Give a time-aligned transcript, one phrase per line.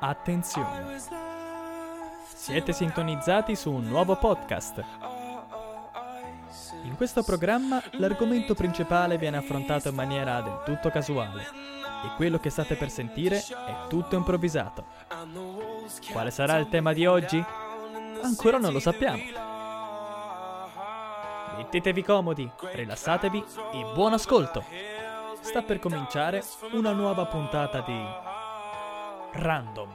[0.00, 0.96] Attenzione!
[2.24, 4.84] Siete sintonizzati su un nuovo podcast.
[6.84, 12.48] In questo programma l'argomento principale viene affrontato in maniera del tutto casuale e quello che
[12.48, 14.84] state per sentire è tutto improvvisato.
[16.12, 17.44] Quale sarà il tema di oggi?
[18.22, 19.22] Ancora non lo sappiamo.
[21.56, 24.64] Mettetevi comodi, rilassatevi e buon ascolto!
[25.40, 28.27] Sta per cominciare una nuova puntata di
[29.38, 29.88] Random.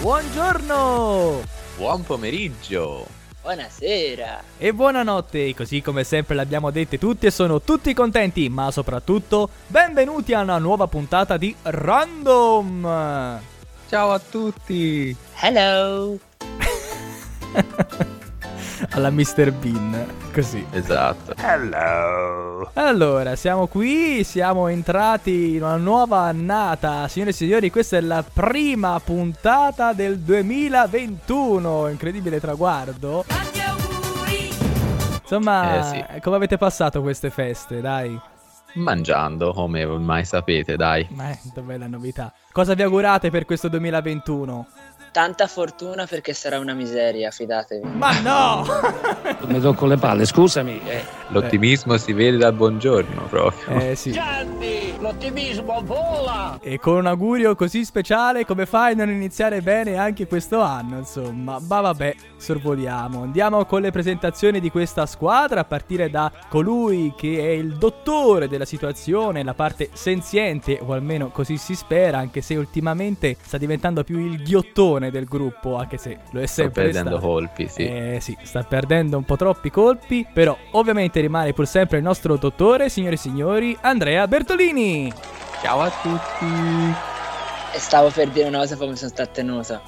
[0.00, 1.42] Buongiorno!
[1.76, 3.06] Buon pomeriggio!
[3.40, 4.42] Buonasera.
[4.58, 10.34] E buonanotte, così come sempre l'abbiamo dette tutti e sono tutti contenti, ma soprattutto benvenuti
[10.34, 13.40] a una nuova puntata di Random!
[13.88, 15.16] Ciao a tutti!
[15.40, 16.18] Hello.
[18.90, 19.52] Alla Mr.
[19.52, 20.64] Bean, così.
[20.72, 21.34] Esatto.
[21.36, 22.70] Hello!
[22.74, 27.06] Allora, siamo qui, siamo entrati in una nuova annata.
[27.08, 31.88] Signore e signori, questa è la prima puntata del 2021.
[31.88, 33.24] Incredibile traguardo.
[35.22, 38.18] Insomma, Eh, come avete passato queste feste, dai?
[38.74, 41.06] Mangiando, come ormai sapete, dai.
[41.10, 42.32] Ma dov'è la novità?
[42.52, 44.66] Cosa vi augurate per questo 2021?
[45.12, 47.84] Tanta fortuna perché sarà una miseria, fidatevi.
[47.84, 48.64] Ma no!
[49.48, 50.80] Mi tocco le palle, scusami.
[50.86, 51.04] eh.
[51.28, 53.78] L'ottimismo si vede dal buongiorno proprio.
[53.80, 54.12] eh sì.
[54.12, 56.58] Gianni, l'ottimismo vola!
[56.60, 60.98] E con un augurio così speciale, come fai a non iniziare bene anche questo anno,
[60.98, 61.58] insomma.
[61.66, 63.22] Ma vabbè, sorvoliamo.
[63.22, 68.48] Andiamo con le presentazioni di questa squadra, a partire da colui che è il dottore
[68.48, 74.04] della situazione, la parte senziente, o almeno così si spera, anche se ultimamente sta diventando
[74.04, 77.26] più il ghiottone del gruppo, anche se lo è sempre perdendo stato.
[77.26, 77.84] colpi, sì.
[77.84, 82.36] Eh sì, sta perdendo un po' troppi colpi, però ovviamente rimane pur sempre il nostro
[82.36, 84.89] dottore, signore e signori, Andrea Bertolini.
[85.62, 86.94] Ciao a tutti!
[87.78, 89.82] Stavo per dire una cosa, poi mi sono trattenuta.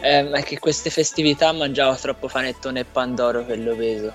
[0.00, 4.12] Eh, ma è che queste festività mangiavo troppo panettone e pandoro per l'obeso.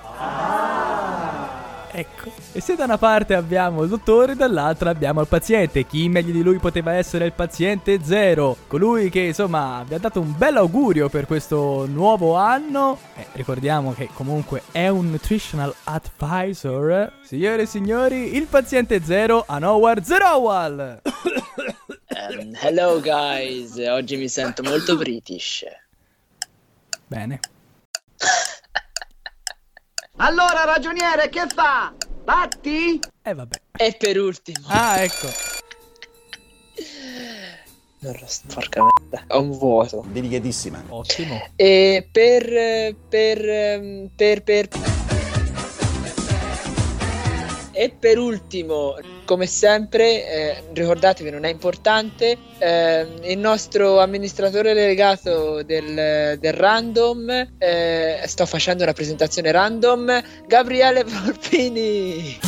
[1.97, 5.85] Ecco, e se da una parte abbiamo il dottore, dall'altra abbiamo il paziente.
[5.85, 8.57] Chi meglio di lui poteva essere il paziente zero?
[8.67, 12.99] Colui che insomma vi ha dato un bel augurio per questo nuovo anno.
[13.15, 17.13] Eh, ricordiamo che comunque è un nutritional advisor.
[17.23, 21.01] Signore e signori, il paziente zero, Anowar Zerowal.
[22.07, 25.63] Ehm, hello guys, oggi mi sento molto british.
[27.07, 27.39] Bene.
[30.17, 31.93] Allora, ragioniere, che fa?
[32.23, 32.99] Batti?
[33.21, 33.57] E vabbè.
[33.77, 35.27] E per ultimo, Ah, ecco.
[37.99, 38.15] non
[38.53, 40.05] porca merda, ho un vuoto.
[40.07, 40.83] delicatissima.
[40.89, 41.47] Ottimo.
[41.55, 44.67] E per, eh, per, per, per...
[47.77, 48.95] E per ultimo,
[49.25, 57.49] come sempre, eh, ricordatevi, non è importante, ehm, il nostro amministratore delegato del, del random,
[57.57, 62.39] eh, sto facendo una presentazione random, Gabriele Volpini.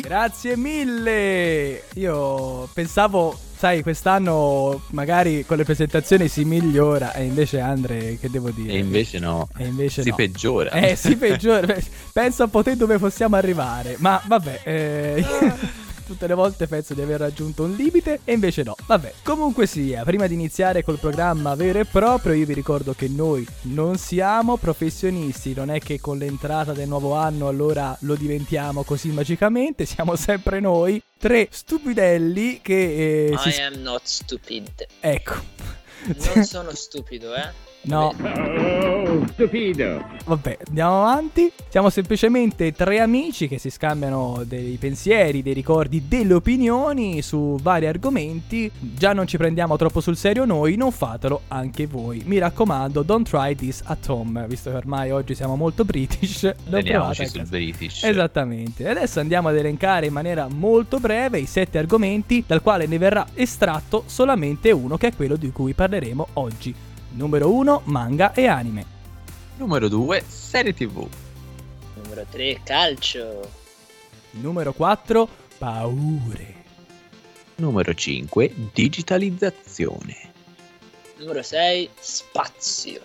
[0.00, 1.82] Grazie mille!
[1.94, 8.50] Io pensavo, sai, quest'anno magari con le presentazioni si migliora e invece Andre, che devo
[8.50, 8.72] dire?
[8.72, 9.48] E invece no.
[9.56, 10.16] E invece si no.
[10.16, 10.70] peggiora.
[10.70, 11.76] Eh, si peggiora.
[12.12, 13.96] Pensa un po' te dove possiamo arrivare.
[13.98, 14.91] Ma vabbè, eh,
[16.12, 18.74] tutte le volte penso di aver raggiunto un limite e invece no.
[18.86, 23.08] Vabbè, comunque sia, prima di iniziare col programma vero e proprio, io vi ricordo che
[23.08, 28.82] noi non siamo professionisti, non è che con l'entrata del nuovo anno allora lo diventiamo
[28.82, 33.48] così magicamente, siamo sempre noi, tre stupidelli che eh, si...
[33.48, 34.86] I am not stupid.
[35.00, 35.34] Ecco.
[36.34, 37.71] Non sono stupido, eh.
[37.84, 38.14] No,
[39.32, 40.04] stupido!
[40.24, 41.50] Vabbè, andiamo avanti.
[41.68, 47.86] Siamo semplicemente tre amici che si scambiano dei pensieri, dei ricordi, delle opinioni su vari
[47.86, 48.70] argomenti.
[48.78, 52.22] Già non ci prendiamo troppo sul serio noi, non fatelo anche voi.
[52.24, 56.54] Mi raccomando, don't try this at home, visto che ormai oggi siamo molto british.
[56.70, 57.48] Teniamoci a sul.
[57.48, 58.04] British.
[58.04, 58.84] Esattamente.
[58.84, 62.98] E adesso andiamo ad elencare in maniera molto breve i sette argomenti, dal quale ne
[62.98, 66.74] verrà estratto solamente uno, che è quello di cui parleremo oggi.
[67.14, 68.86] Numero 1, manga e anime.
[69.58, 71.06] Numero 2, serie tv.
[71.94, 73.48] Numero 3, calcio.
[74.32, 75.28] Numero 4,
[75.58, 76.54] paure.
[77.56, 80.30] Numero 5, digitalizzazione.
[81.18, 83.00] Numero 6, spazio.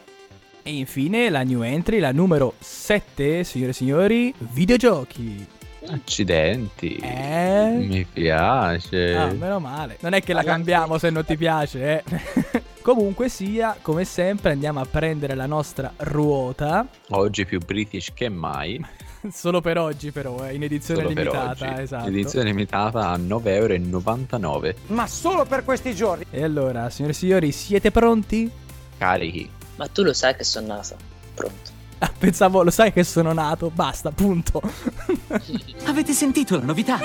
[0.63, 5.45] E infine la new entry, la numero 7, signore e signori, videogiochi.
[5.90, 6.96] Accidenti.
[6.96, 7.70] Eh?
[7.78, 9.16] Mi piace.
[9.16, 9.98] Ah, meno male.
[10.02, 12.64] Non è che la cambiamo se non ti piace, eh.
[12.82, 16.88] Comunque sia, come sempre, andiamo a prendere la nostra ruota.
[17.10, 18.84] Oggi più British che mai.
[19.32, 21.82] Solo per oggi, però, è in edizione Solo limitata.
[21.82, 22.08] Esatto.
[22.08, 24.74] Edizione limitata a 9,99 euro.
[24.88, 26.26] Ma solo per questi giorni.
[26.30, 28.50] E allora, signore e signori, siete pronti?
[28.98, 29.50] Carichi.
[29.76, 30.96] Ma tu lo sai che sono nato.
[31.34, 31.77] Pronto.
[32.00, 34.62] Ah, pensavo, lo sai che sono nato, basta, punto.
[35.86, 37.00] Avete sentito la novità?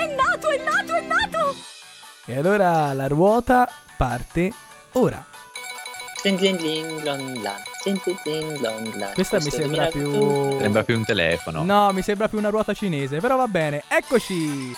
[2.25, 4.53] e allora la ruota parte
[4.93, 5.25] ora.
[6.21, 7.61] Ding ding ding long lang.
[7.83, 9.13] Ding ding ding long lang.
[9.13, 10.47] Questa mi sembra 2021.
[10.49, 10.59] più...
[10.59, 11.63] Sembra più un telefono.
[11.63, 13.83] No, mi sembra più una ruota cinese, però va bene.
[13.87, 14.73] Eccoci,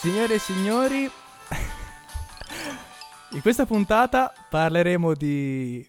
[0.00, 1.08] signore e signori.
[3.30, 5.86] In questa puntata parleremo di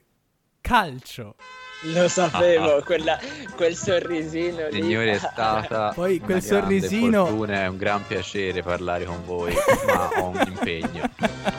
[0.61, 1.35] calcio.
[1.83, 3.17] Lo sapevo, quella-
[3.55, 4.81] quel sorrisino lì.
[4.81, 9.53] Signori, è stata Poi una quel sorrisino- fortuna, è un gran piacere parlare con voi,
[9.85, 11.09] ma ho un impegno.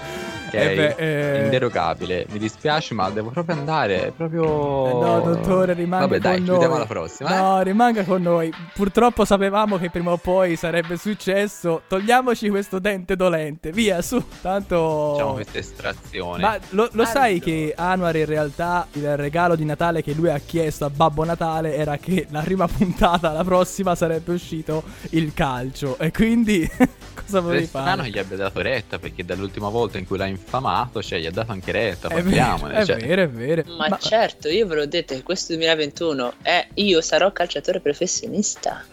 [0.51, 0.95] Ok, Eh beh,
[1.41, 1.45] eh.
[1.45, 2.27] inderogabile.
[2.31, 4.09] Mi dispiace, ma devo proprio andare.
[4.09, 4.87] È proprio.
[4.89, 6.77] Eh, No, dottore, rimanga Vabbè, dai, con chiudiamo noi.
[6.77, 7.31] alla prossima.
[7.35, 7.37] eh.
[7.41, 8.53] No, rimanga con noi.
[8.75, 11.83] Purtroppo sapevamo che prima o poi sarebbe successo.
[11.89, 13.71] Togliamoci questo dente dolente.
[13.71, 14.23] Via, su.
[14.41, 15.13] Tanto.
[15.13, 16.43] Facciamo questa estrazione.
[16.43, 20.39] Ma lo, lo sai che Anwar in realtà il regalo di Natale che lui ha
[20.39, 25.97] chiesto a Babbo Natale era che la prima puntata, la prossima, sarebbe uscito il calcio.
[25.99, 26.69] E quindi
[27.15, 28.03] cosa volevi strano fare?
[28.03, 31.31] che gli abbia dato retta perché dall'ultima volta in cui l'ha infamato, cioè gli ha
[31.31, 32.09] dato anche retta.
[32.09, 32.75] È vero, Parliamone.
[32.75, 32.97] è cioè.
[32.97, 33.63] vero, è vero.
[33.77, 38.85] Ma, certo, io ve l'ho detto che questo 2021 è io sarò calciatore professionista.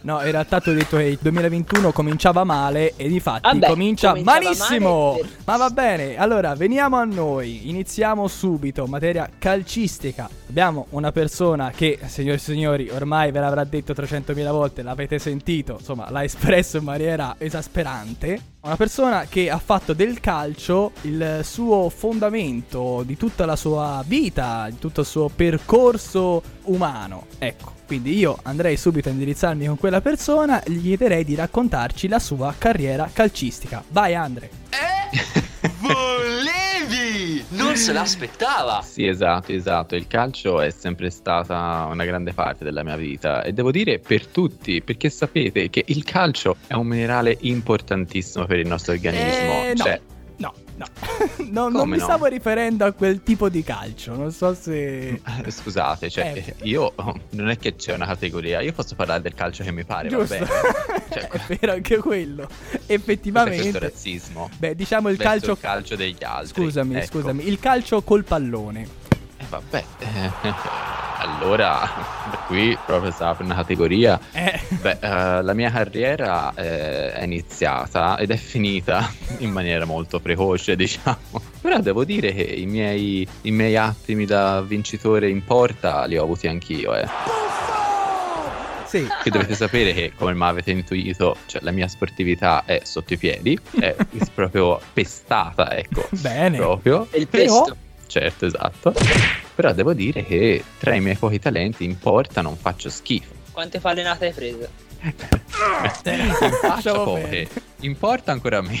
[0.00, 4.14] No, in realtà ti ho detto che il 2021 cominciava male e difatti Vabbè, comincia
[4.14, 5.12] malissimo.
[5.12, 5.28] male.
[5.44, 7.68] Ma va bene, allora veniamo a noi.
[7.68, 10.37] Iniziamo subito, materia calcistica.
[10.48, 15.76] Abbiamo una persona che, signori e signori, ormai ve l'avrà detto 300.000 volte, l'avete sentito,
[15.78, 18.40] insomma, l'ha espresso in maniera esasperante.
[18.62, 24.66] Una persona che ha fatto del calcio il suo fondamento di tutta la sua vita,
[24.70, 27.26] di tutto il suo percorso umano.
[27.38, 27.76] Ecco.
[27.86, 32.18] Quindi io andrei subito a indirizzarmi con quella persona e gli chiederei di raccontarci la
[32.18, 33.82] sua carriera calcistica.
[33.88, 34.50] Vai Andre.
[35.08, 35.46] Volevi!
[37.50, 38.82] Non se l'aspettava!
[38.82, 39.94] Sì, esatto, esatto.
[39.96, 44.26] Il calcio è sempre stata una grande parte della mia vita e devo dire per
[44.26, 49.62] tutti, perché sapete che il calcio è un minerale importantissimo per il nostro organismo.
[49.62, 49.84] Eh, no.
[49.84, 50.00] Cioè,
[50.36, 50.86] No, no.
[51.50, 52.04] No, non Come mi no?
[52.04, 54.14] stavo riferendo a quel tipo di calcio.
[54.14, 55.20] Non so se...
[55.48, 56.54] scusate, cioè, Eh.
[56.62, 56.92] io
[57.30, 60.16] non è che c'è una categoria, io posso parlare del calcio che mi pare, va
[60.18, 60.34] Giusto.
[60.34, 60.46] bene.
[61.20, 62.46] Cioè, è vero anche quello.
[62.46, 63.78] Cos'è questo Effettivamente.
[63.78, 64.50] razzismo?
[64.56, 65.52] Beh, diciamo il calcio...
[65.52, 66.62] il calcio degli altri.
[66.62, 67.06] Scusami, Ecco.
[67.06, 67.46] scusami.
[67.46, 68.88] Il calcio col pallone.
[69.38, 70.30] Eh, vabbè, eh,
[71.18, 71.88] allora
[72.46, 74.18] qui proprio sta per una categoria.
[74.32, 74.60] Eh.
[74.80, 80.76] Beh, eh, la mia carriera eh, è iniziata ed è finita in maniera molto precoce,
[80.76, 81.40] diciamo.
[81.60, 86.22] Però devo dire che i miei, i miei attimi da vincitore in porta li ho
[86.22, 87.06] avuti anch'io, eh.
[88.88, 89.06] Sì.
[89.22, 93.18] Che dovete sapere che, come mi avete intuito, cioè, la mia sportività è sotto i
[93.18, 93.94] piedi, è
[94.34, 96.08] proprio pestata, ecco.
[96.12, 96.56] Bene.
[96.56, 97.06] Proprio.
[97.10, 97.76] E il Però- pesto.
[98.06, 98.94] Certo, esatto.
[99.54, 103.34] Però devo dire che tra i miei pochi talenti in porta non faccio schifo.
[103.52, 104.68] Quante fallenate hai preso?
[105.02, 107.46] In faccia poche.
[107.80, 108.80] In porta ancora me.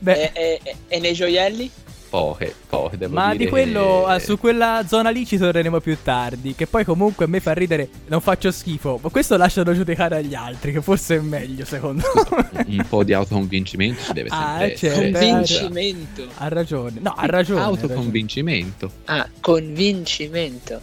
[0.00, 1.70] Beh, e- e- e nei gioielli?
[2.12, 5.80] Poche, poche, devo Ma dire di quello, che- ah, su quella zona lì ci torneremo
[5.80, 6.54] più tardi.
[6.54, 8.98] Che poi comunque a me fa ridere, non faccio schifo.
[9.02, 12.02] Ma questo lasciano giudicare agli altri, che forse è meglio secondo
[12.52, 12.64] me.
[12.68, 15.10] un po' di autoconvincimento ci deve Ah, sempre essere.
[15.10, 16.26] Convincimento.
[16.36, 17.00] ha ragione.
[17.00, 17.60] No, ha ragione.
[17.60, 17.82] ha ragione.
[17.86, 18.92] Autoconvincimento.
[19.06, 20.80] Ah, convincimento.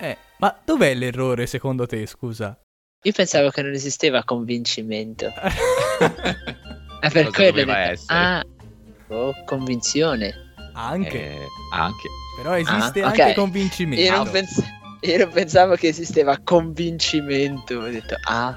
[0.00, 2.58] Eh, ma dov'è l'errore secondo te, scusa?
[3.02, 5.26] Io pensavo che non esisteva convincimento.
[5.26, 7.50] È per Cosa quello.
[7.50, 8.18] doveva detto, essere?
[8.18, 8.42] Ah,
[9.08, 10.52] oh, convinzione.
[10.74, 11.34] Anche.
[11.34, 12.08] Eh, anche.
[12.36, 14.02] Però esiste Ah, anche convincimento.
[14.02, 14.62] Io non, pens-
[15.00, 17.78] io non pensavo che esisteva convincimento.
[17.78, 18.56] Ho detto, ah,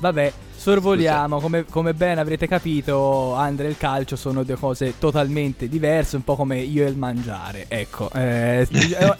[0.00, 0.32] Vabbè,
[0.64, 1.40] sorvoliamo.
[1.40, 6.24] Come, come ben avrete capito, Andre e il calcio sono due cose totalmente diverse, un
[6.24, 7.66] po' come io e il mangiare.
[7.68, 8.66] Ecco, eh,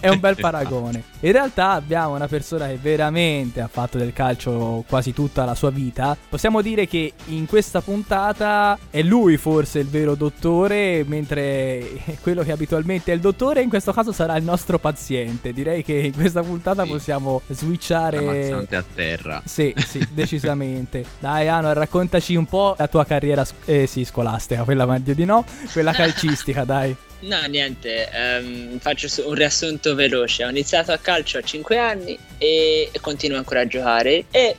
[0.00, 1.02] è, un bel paragone.
[1.20, 5.68] In realtà abbiamo una persona che veramente ha fatto del calcio quasi tutta la sua
[5.68, 6.16] vita.
[6.30, 11.86] Possiamo dire che in questa puntata è lui forse il vero dottore, mentre
[12.22, 15.52] quello che abitualmente è il dottore in questo caso sarà il nostro paziente.
[15.52, 16.88] Direi che in questa puntata Sì.
[16.88, 18.16] possiamo switchare...
[18.16, 19.42] Ammazzante a terra.
[19.44, 21.04] Sì, sì, decisamente.
[21.20, 25.44] Dai, Ano, raccontaci un po' la tua carriera eh, sì, scolastica, quella meglio di no,
[25.72, 26.96] quella calcistica, dai.
[27.20, 30.44] No, niente, ehm, faccio un riassunto veloce.
[30.44, 34.24] Ho iniziato a calcio a 5 anni e, continuo ancora a giocare.
[34.30, 34.56] E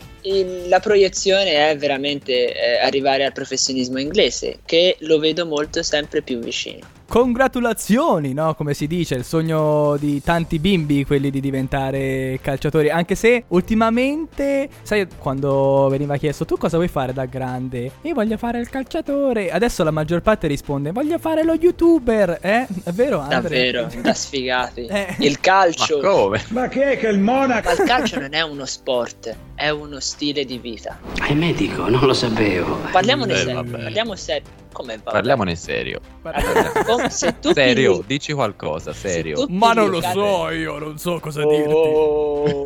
[0.67, 6.39] la proiezione è veramente eh, arrivare al professionismo inglese, che lo vedo molto sempre più
[6.39, 6.95] vicino.
[7.08, 8.56] Congratulazioni, no?
[8.56, 12.90] Come si dice, il sogno di tanti bimbi, quelli di diventare calciatori.
[12.90, 17.92] Anche se ultimamente, sai, quando veniva chiesto tu cosa vuoi fare da grande?
[18.02, 19.52] Io voglio fare il calciatore.
[19.52, 22.68] Adesso la maggior parte risponde voglio fare lo youtuber, eh?
[22.84, 23.42] È vero, Andre?
[23.42, 24.86] Davvero, da sfigati.
[24.86, 25.16] Eh.
[25.20, 26.44] Il Ma calcio, ma, come?
[26.50, 27.72] Ma che è che il monaco?
[27.72, 31.00] il calcio non è uno sport, è uno stile di vita.
[31.26, 32.78] È medico, non lo sapevo.
[32.92, 33.84] Parliamone Eh, serio, vabbè.
[33.84, 34.50] parliamo serio.
[34.74, 35.12] Come va?
[35.12, 36.02] Parliamone serio.
[36.24, 39.46] Allora, com- se tu Serio, pigli- dici qualcosa, serio.
[39.50, 42.64] Ma non lo so, io non so cosa Oh.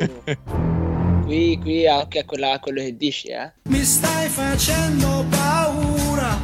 [1.25, 3.51] qui, qui anche a, quella- a quello che dici, eh.
[3.63, 6.39] Mi stai facendo paura.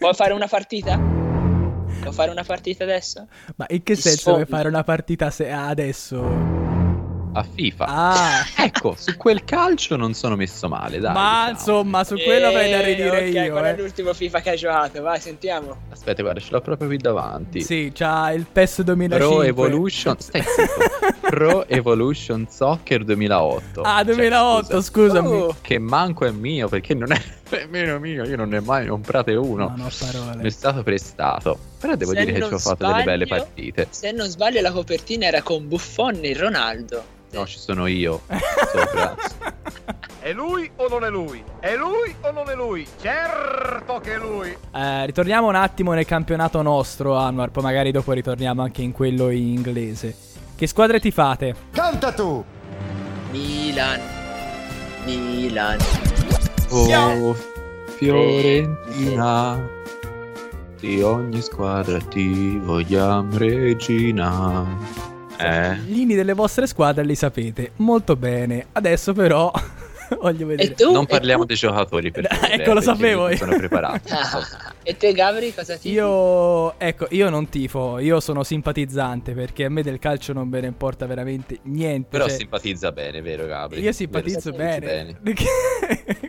[0.00, 0.96] Vuoi fare una partita?
[0.96, 3.28] Vuoi fare una partita adesso?
[3.56, 4.50] Ma in che Ti senso vuoi sfondi.
[4.56, 6.74] fare una partita se- adesso?
[7.38, 7.84] A FIFA.
[7.86, 11.12] Ah, Ecco, su quel calcio non sono messo male, dai.
[11.12, 11.50] ma diciamo.
[11.50, 13.76] insomma, su quello avrei da Eh, ridire ok, io, Qual è eh.
[13.76, 15.02] l'ultimo FIFA che hai giocato?
[15.02, 15.76] Vai, sentiamo.
[15.90, 17.60] Aspetta, guarda, ce l'ho proprio qui davanti.
[17.60, 19.18] Sì, c'ha il PES 2005.
[19.36, 21.25] Pro Evolution, stai zitto.
[21.28, 23.80] Pro Evolution Soccer 2008.
[23.82, 25.28] Ah, Cioè, 2008, scusa, scusami.
[25.36, 25.56] Oh.
[25.60, 29.34] che manco è mio perché non è nemmeno mio, io non ne ho mai comprate
[29.34, 29.74] uno.
[29.76, 31.58] Non ho Mi è stato prestato.
[31.80, 33.86] Però devo Se dire che ci ho fatto delle belle partite.
[33.90, 37.14] Se non sbaglio la copertina era con Buffon e Ronaldo.
[37.32, 38.22] No, ci sono io
[38.72, 39.14] sopra.
[40.26, 41.40] È lui o non è lui?
[41.60, 42.84] È lui o non è lui?
[43.00, 44.56] Certo che è lui.
[44.74, 49.30] Eh, ritorniamo un attimo nel campionato nostro, Anwar, poi magari dopo ritorniamo anche in quello
[49.30, 50.16] inglese.
[50.56, 51.54] Che squadre ti fate?
[51.70, 52.42] Canta tu.
[53.30, 54.00] Milan.
[55.04, 55.76] Milan.
[56.70, 57.34] Oh,
[57.98, 59.68] Fiorentina.
[60.80, 64.64] Di ogni squadra ti vogliamo regina.
[65.36, 68.68] Eh, Gli inni delle vostre squadre li sapete molto bene.
[68.72, 69.52] Adesso però
[70.20, 70.72] voglio vedere.
[70.72, 70.92] E tu?
[70.92, 71.46] non E parliamo tu?
[71.46, 73.36] dei giocatori per Eh, favore, ecco, lo perché sapevo io.
[73.36, 74.08] Sono preparato.
[74.82, 79.68] e te, Gabri, cosa ti Io, ecco, io non tifo, io sono simpatizzante perché a
[79.70, 82.08] me del calcio non me ne importa veramente niente.
[82.10, 83.80] Però cioè, simpatizza bene, vero Gabri?
[83.80, 85.20] io simpatizzo Vero, simpatizzi bene.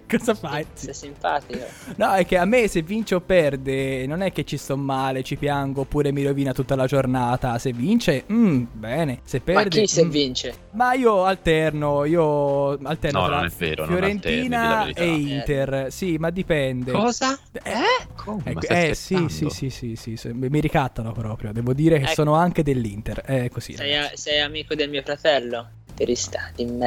[0.09, 0.65] Cosa fai?
[0.73, 1.65] Sei simpatico.
[1.95, 5.21] No, è che a me se vince o perde non è che ci sto male,
[5.23, 7.57] ci piango oppure mi rovina tutta la giornata.
[7.59, 9.19] Se vince, mm, bene.
[9.23, 10.09] Se Ma perde, chi se mm.
[10.09, 10.55] vince?
[10.71, 15.01] Ma io alterno, io alterno No, tra non è vero, alterni, Fiorentina verità.
[15.01, 15.87] e Inter.
[15.91, 16.91] Sì, ma dipende.
[16.91, 17.37] Cosa?
[17.51, 18.07] Eh?
[18.15, 18.41] Come?
[18.45, 21.51] Ecco, Ma stai eh sì, sì, sì, sì, sì, sì, mi ricattano proprio.
[21.51, 22.13] Devo dire che Ecco.
[22.13, 23.21] sono anche dell'Inter.
[23.21, 23.73] È così.
[23.75, 25.67] Sei, a- sei amico del mio fratello?
[25.95, 26.85] Terista di merda.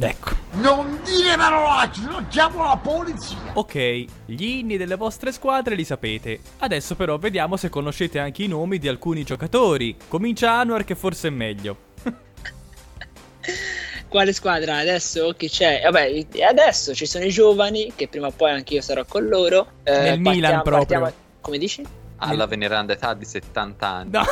[0.00, 0.30] Ecco.
[0.52, 3.36] Non dire parolacce, non chiamo la polizia.
[3.54, 6.40] Ok, gli inni delle vostre squadre li sapete.
[6.58, 9.96] Adesso però vediamo se conoscete anche i nomi di alcuni giocatori.
[10.08, 11.76] Comincia Anwar che forse è meglio.
[14.08, 15.34] Quale squadra adesso?
[15.36, 15.80] Chi c'è?
[15.82, 19.66] Vabbè, adesso ci sono i giovani, che prima o poi anch'io sarò con loro.
[19.82, 21.12] Eh, Nel Milan proprio.
[21.40, 21.84] come dici?
[22.30, 24.22] Alla veneranda età di 70 anni, No.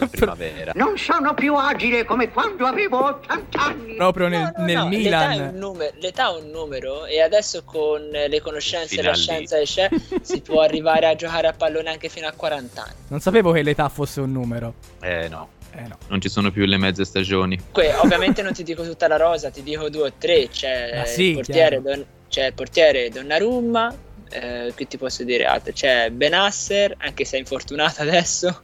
[0.00, 0.72] in primavera.
[0.74, 3.94] Non sono più agile come quando avevo 80 anni.
[3.96, 5.30] Proprio nel, No, no, nel no, Milan.
[5.30, 9.10] L'età è, un numero, l'età è un numero e adesso con le conoscenze e Fino
[9.10, 9.88] la scienza che c'è
[10.22, 12.92] si può arrivare a giocare a pallone anche fino a 40 anni.
[13.08, 14.74] Non sapevo che l'età fosse un numero.
[15.00, 15.96] Eh no, Eh no.
[16.08, 17.58] non ci sono più le mezze stagioni.
[17.70, 20.48] Que- ovviamente non ti dico tutta la rosa, ti dico due o tre.
[20.48, 21.80] C'è, sì, il, portiere.
[21.82, 23.94] Don- c'è il portiere Donnarumma,
[24.30, 25.72] eh, che ti posso dire altro?
[25.72, 28.60] C'è Benasser, anche se è infortunato adesso.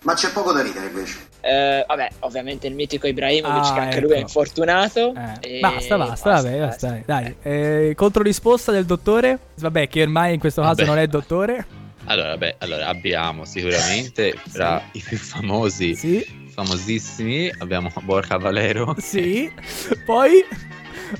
[0.02, 1.16] Ma c'è poco da ridere invece.
[1.40, 4.06] Eh, vabbè, ovviamente il mitico Ibrahimovic, Ah, che anche ecco.
[4.06, 5.12] lui è infortunato.
[5.40, 7.00] Eh, e basta, basta, vabbè, basta.
[7.04, 9.38] Dai, eh, controrisposta del dottore?
[9.56, 10.88] Vabbè, che ormai in questo caso Vabbè.
[10.88, 11.66] non è dottore.
[12.04, 18.94] Allora, beh, allora abbiamo sicuramente fra i più famosi, Sì, famosissimi, abbiamo Borja Valero.
[18.98, 19.52] sì.
[20.06, 20.44] Poi,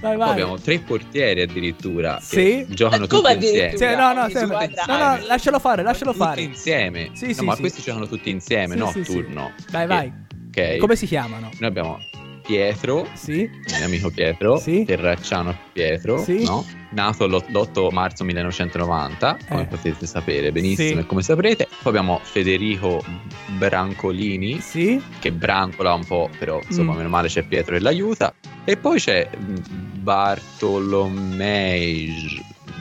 [0.00, 0.30] vai, vai.
[0.30, 2.36] abbiamo tre portieri addirittura Sì.
[2.36, 3.76] che giocano come tutti insieme.
[3.76, 6.40] Sì, no, no, sì, squadra no, no, lascialo fare, lascialo tutti fare.
[6.42, 7.10] insieme.
[7.14, 7.60] Sì, no, sì, ma sì.
[7.60, 9.12] questi giocano tutti insieme, Sì, no sì, a sì.
[9.12, 9.52] turno.
[9.70, 10.12] Vai, vai.
[10.48, 10.78] Ok.
[10.78, 11.50] Come si chiamano?
[11.58, 11.98] Noi abbiamo
[12.46, 14.84] Pietro, Sì, mio amico Pietro, Sì.
[14.84, 16.44] Terracciano Pietro, Sì.
[16.44, 16.64] no?
[16.90, 19.66] nato l'8 l'8 marzo 1990, come Eh.
[19.66, 21.66] potete sapere benissimo e come saprete.
[21.82, 23.02] Poi abbiamo Federico
[23.58, 25.02] Brancolini, sì.
[25.18, 26.96] che brancola un po', però insomma Mm.
[26.96, 28.32] meno male c'è Pietro che l'aiuta.
[28.64, 29.56] E poi c'è mm,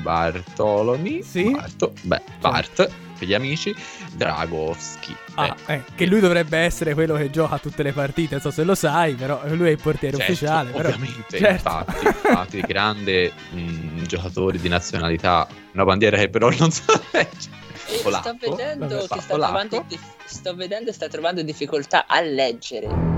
[0.06, 1.52] Bartolomei Bartolomi, Sì.
[1.52, 3.76] Barto, beh, Bart, per gli amici,
[4.14, 5.16] Dragowski.
[5.36, 8.52] Ah, Eh, eh, che lui dovrebbe essere quello che gioca tutte le partite, non so
[8.52, 10.72] se lo sai, però lui è il portiere certo, ufficiale.
[10.72, 10.90] Però...
[10.90, 11.54] ovviamente, Certo.
[11.54, 17.64] infatti, infatti, grande mm, giocatore di nazionalità, una bandiera che però non so leggere.
[18.02, 18.36] Polacco.
[18.38, 19.68] sto vedendo che sta polacco.
[19.68, 19.86] trovando,
[20.26, 23.15] sto vedendo sta trovando difficoltà a leggere.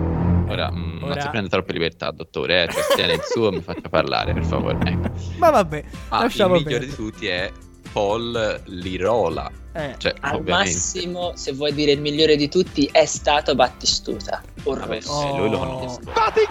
[0.48, 2.64] Ora, mm, non Ora- si prende troppe libertà, dottore.
[2.64, 2.72] Eh?
[2.72, 4.78] Cioè, stia nel suo, mi faccia parlare, per favore.
[4.86, 5.10] Ecco.
[5.38, 7.04] Ma vabbè, Ma lasciamo il migliore perdere.
[7.04, 7.52] di tutti è
[7.92, 9.52] Paul Lirola.
[9.74, 10.72] Eh, Cioè, Al ovviamente.
[10.72, 14.42] massimo, se vuoi dire il migliore di tutti, è stato Battistuta.
[14.64, 15.78] Vabbè, eh, lui lo Oh.
[15.78, 16.00] conosco.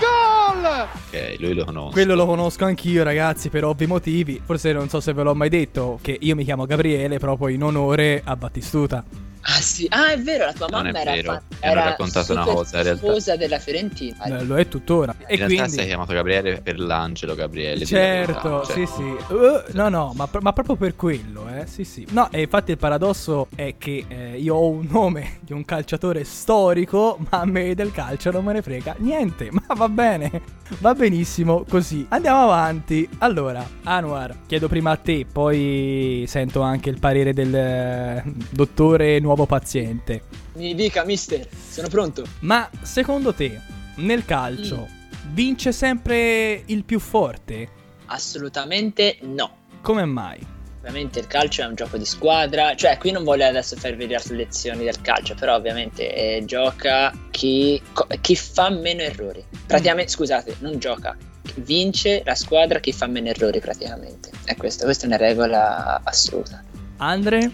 [0.06, 0.88] Batigol!
[1.08, 1.90] Ok, lui lo conosco.
[1.90, 4.40] Quello lo conosco anch'io, ragazzi, per ovvi motivi.
[4.44, 7.62] Forse non so se ve l'ho mai detto, che io mi chiamo Gabriele proprio in
[7.64, 9.04] onore a Battistuta.
[9.48, 9.86] Ah, sì.
[9.90, 12.32] Ah, è vero, la tua Non mamma è era, vero, fa- mi hanno era raccontato
[12.32, 13.06] una cosa, in realtà.
[13.06, 14.24] tifosa della Fiorentina.
[14.24, 15.14] Eh, Lo è tuttora.
[15.18, 15.70] In E realtà quindi...
[15.70, 17.84] sei chiamato Gabriele per l'angelo Gabriele.
[17.84, 18.74] Certo, cioè.
[18.74, 19.02] sì, sì.
[19.02, 21.64] Uh, no, no, ma, ma proprio per quello, eh.
[21.66, 22.06] Sì, sì.
[22.10, 26.24] No, e infatti il paradosso è che eh, io ho un nome di un calciatore
[26.24, 29.48] storico, ma a me del calcio non me ne frega niente.
[29.52, 30.42] Ma va bene,
[30.80, 32.04] va benissimo così.
[32.08, 33.08] Andiamo avanti.
[33.18, 39.35] Allora, Anwar, chiedo prima a te, poi sento anche il parere del eh, dottore nuovo
[39.44, 40.22] paziente.
[40.54, 42.24] Mi dica, mister, sono pronto.
[42.40, 43.60] Ma secondo te,
[43.96, 44.88] nel calcio,
[45.32, 47.68] vince sempre il più forte?
[48.06, 49.64] Assolutamente no.
[49.82, 50.54] Come mai?
[50.78, 54.22] Ovviamente il calcio è un gioco di squadra, cioè qui non voglio adesso farvi le
[54.30, 59.44] lezioni del calcio, però ovviamente eh, gioca chi, co- chi fa meno errori.
[59.66, 61.16] Praticamente, scusate, non gioca,
[61.56, 64.30] vince la squadra chi fa meno errori praticamente.
[64.44, 66.62] È questa, questa è una regola assoluta.
[66.98, 67.50] Andre?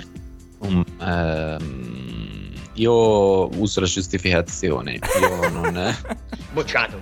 [0.63, 4.99] Um, io uso la giustificazione.
[5.21, 5.97] Io non
[6.53, 6.99] Bocciato.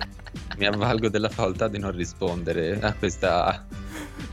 [0.57, 3.65] mi avvalgo della facoltà di non rispondere a questa.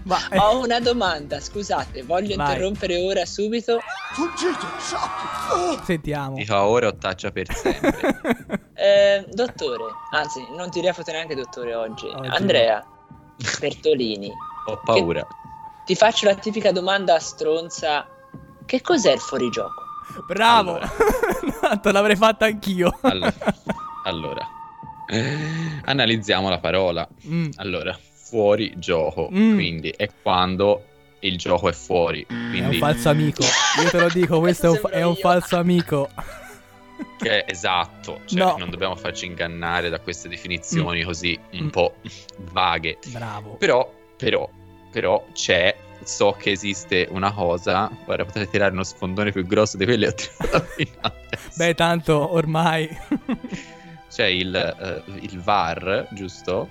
[0.04, 2.47] Ma eh, Ho una domanda, scusate, voglio Vai.
[2.47, 3.78] interrompere ora subito.
[4.12, 5.85] Fuggite, sciocchi!
[5.85, 6.37] sentiamo.
[6.37, 8.56] Dico ora o taccia per sempre.
[8.80, 9.82] Eh, dottore,
[10.12, 12.06] anzi, non ti reputo neanche dottore oggi.
[12.06, 12.80] Oggi Andrea
[13.58, 14.30] Bertolini,
[14.66, 15.26] Ho paura.
[15.85, 18.06] ti faccio la tipica domanda stronza.
[18.68, 19.82] Che cos'è il fuorigioco?
[20.26, 20.72] Bravo.
[20.76, 20.90] Allora.
[21.60, 22.96] Tanto l'avrei fatta anch'io.
[23.00, 23.34] Allora,
[24.04, 24.48] allora.
[25.84, 27.08] analizziamo la parola.
[27.26, 27.50] Mm.
[27.56, 29.28] Allora, fuori gioco.
[29.32, 29.54] Mm.
[29.54, 30.84] Quindi è quando
[31.20, 32.25] il gioco è fuori.
[32.28, 33.42] È un Quindi falso amico.
[33.82, 36.08] Io te lo dico, questo è un, fa- è un falso amico.
[37.18, 38.20] che è esatto.
[38.26, 38.56] Cioè, No.
[38.58, 41.68] non dobbiamo farci ingannare da queste definizioni così un Mm.
[41.68, 41.94] po'
[42.52, 42.98] vaghe.
[43.09, 43.54] Bravo.
[43.57, 44.48] Però, però,
[44.90, 45.74] però c'è.
[46.09, 47.90] So che esiste una cosa.
[48.07, 51.51] Guarda, potete tirare uno sfondone più grosso di quelli che ho tirato fino adesso.
[51.57, 52.88] Beh, tanto ormai.
[54.11, 56.66] C'è il, eh, il VAR, giusto?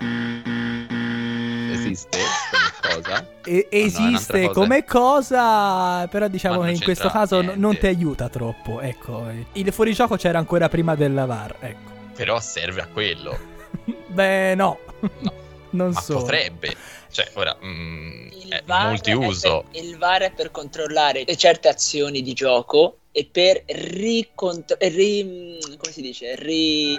[1.71, 2.17] Esiste
[2.51, 3.27] come cosa?
[3.45, 4.53] E- esiste un'altra cosa.
[4.59, 7.79] come cosa, però diciamo che in questo caso n- non niente.
[7.79, 8.81] ti aiuta troppo.
[8.81, 11.57] Ecco, il fuorigioco c'era ancora prima della VAR.
[11.59, 11.91] Ecco.
[12.15, 13.37] Però serve a quello.
[14.07, 14.79] Beh, no.
[15.19, 15.45] No.
[15.71, 16.19] Non Ma so.
[16.19, 16.75] potrebbe.
[17.11, 19.61] Cioè, ora, mm, Il è VAR, multiuso.
[19.61, 25.57] è per, il VAR è per controllare certe azioni di gioco e per ricontro- ri-
[25.77, 26.35] come si dice?
[26.35, 26.97] Ri-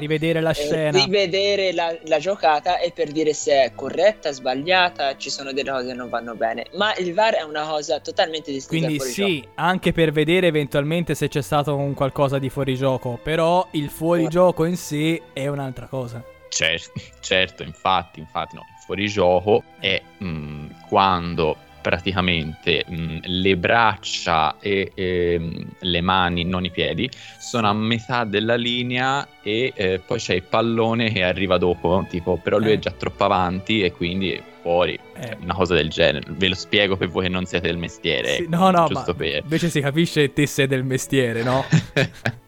[0.00, 1.04] Rivedere la eh, scena.
[1.04, 5.86] rivedere la, la giocata e per dire se è corretta, sbagliata, ci sono delle cose
[5.88, 6.66] che non vanno bene.
[6.74, 11.28] Ma il VAR è una cosa totalmente distinta Quindi sì, anche per vedere eventualmente se
[11.28, 16.22] c'è stato un qualcosa di fuorigioco, però il fuorigioco in sé è un'altra cosa.
[16.48, 24.92] Certo, certo, infatti, infatti, no, il fuorigioco è mm, quando praticamente mm, le braccia e
[24.94, 30.34] ehm, le mani, non i piedi, sono a metà della linea e eh, poi c'è
[30.34, 32.74] il pallone che arriva dopo, tipo, però lui Eh.
[32.74, 35.36] è già troppo avanti e quindi è fuori, Eh.
[35.40, 36.24] una cosa del genere.
[36.28, 39.16] Ve lo spiego per voi che non siete del mestiere, Sì, no, no, giusto ma
[39.16, 39.40] per...
[39.42, 41.64] invece si capisce te sei del mestiere, no?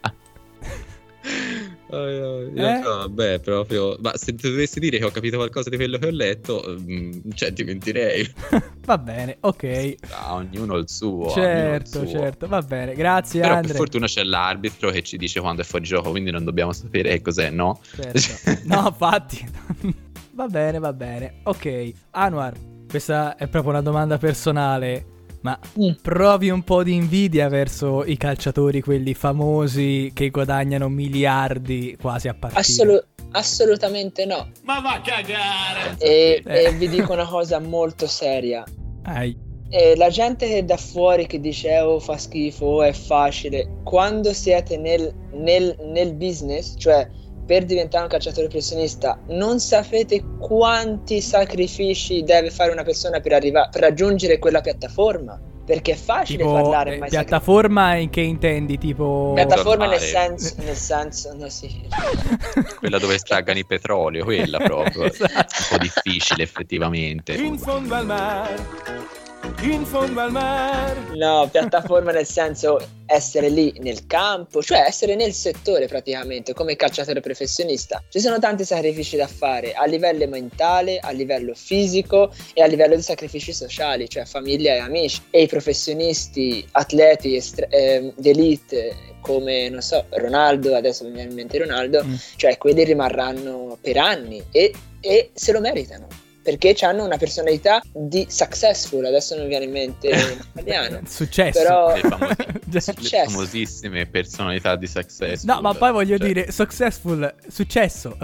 [1.96, 2.80] io Eh?
[2.82, 3.96] so, vabbè, proprio.
[4.00, 7.52] Ma se dovessi dire che ho capito qualcosa di quello che ho letto, mm, cioè
[7.52, 8.32] ti mentirei.
[8.84, 9.94] Va bene, ok.
[10.10, 11.08] Ah, ognuno il suo.
[11.10, 12.06] ognuno il Certo, suo.
[12.08, 12.94] certo, va bene.
[12.94, 13.74] Grazie Però per Andre.
[13.76, 17.22] fortuna c'è l'arbitro che ci dice quando è fuori gioco, quindi non dobbiamo sapere che
[17.22, 17.80] cos'è, no?
[17.94, 18.20] Certo.
[18.64, 19.48] No, infatti.
[20.34, 21.40] va bene, va bene.
[21.44, 22.54] Ok, Anwar,
[22.88, 25.06] questa è proprio una domanda personale.
[25.42, 25.90] Ma Mm.
[26.00, 32.34] provi un po' di invidia verso i calciatori, quelli famosi che guadagnano miliardi quasi a
[32.34, 32.60] partita?
[32.60, 34.48] Assolu- assolutamente no.
[34.62, 35.96] Ma va a cagare!
[35.98, 36.64] E, Eh.
[36.64, 38.64] e vi dico una cosa molto seria.
[39.04, 39.36] Ai.
[39.68, 44.32] Eh, la gente che da fuori che dice oh fa schifo, oh, è facile, quando
[44.34, 47.08] siete nel, nel- nel business, cioè
[47.52, 53.68] per diventare un calciatore professionista, non sapete quanti sacrifici deve fare una persona per, arriva-
[53.70, 55.38] per raggiungere quella piattaforma.
[55.62, 58.78] Perché è facile Tipo, parlare, eh, ma i piattaforma in che intendi?
[58.78, 59.32] Tipo...
[59.34, 60.38] piattaforma nel Normale.
[60.38, 61.86] senso, nel senso, no, sì.
[62.80, 65.04] Quella dove estraggano il petrolio, quella proprio.
[65.12, 65.28] Esatto.
[65.28, 67.34] Un po' difficile, effettivamente.
[67.34, 69.21] In fondo al mare
[69.62, 71.00] in fondo al mare.
[71.14, 77.20] No, piattaforma nel senso essere lì nel campo, cioè essere nel settore praticamente, come calciatore
[77.20, 78.02] professionista.
[78.08, 82.96] Ci sono tanti sacrifici da fare a livello mentale, a livello fisico e a livello
[82.96, 85.22] di sacrifici sociali, cioè famiglia e amici.
[85.30, 91.34] E i professionisti, atleti estre- eh, d'elite come, non so, Ronaldo, adesso mi viene in
[91.36, 92.14] mente Ronaldo, mm.
[92.36, 98.26] cioè quelli rimarranno per anni e, e se lo meritano perché hanno una personalità di
[98.28, 101.00] successful, adesso non mi viene in mente in italiano.
[101.06, 101.58] Successo.
[101.58, 101.94] Però...
[101.94, 105.54] Le, famosi- le famosissime personalità di successful.
[105.54, 106.26] No, ma poi voglio cioè...
[106.26, 108.16] dire, successful, successo.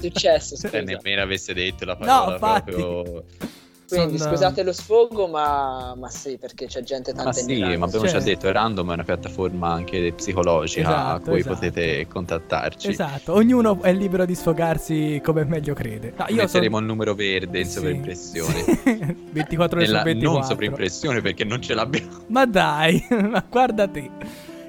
[0.00, 0.80] Successo, scusa.
[0.82, 3.24] nemmeno avesse detto la parola no, proprio...
[3.88, 4.30] Quindi Sono...
[4.30, 8.18] scusate lo sfogo, ma, ma, sì, perché c'è gente tanta Ma sì, ma abbiamo cioè...
[8.18, 11.54] già detto, Random è una piattaforma anche psicologica esatto, a cui esatto.
[11.54, 12.88] potete contattarci.
[12.88, 16.14] Esatto, ognuno è libero di sfogarsi come meglio crede.
[16.16, 16.82] No, io Metteremo son...
[16.82, 18.64] un numero verde in sì, sovraimpressione.
[18.64, 19.16] Sì.
[19.30, 20.32] 24 ore su 24.
[20.32, 22.24] Non sovraimpressione perché non ce l'abbiamo.
[22.28, 24.10] Ma dai, ma guarda te.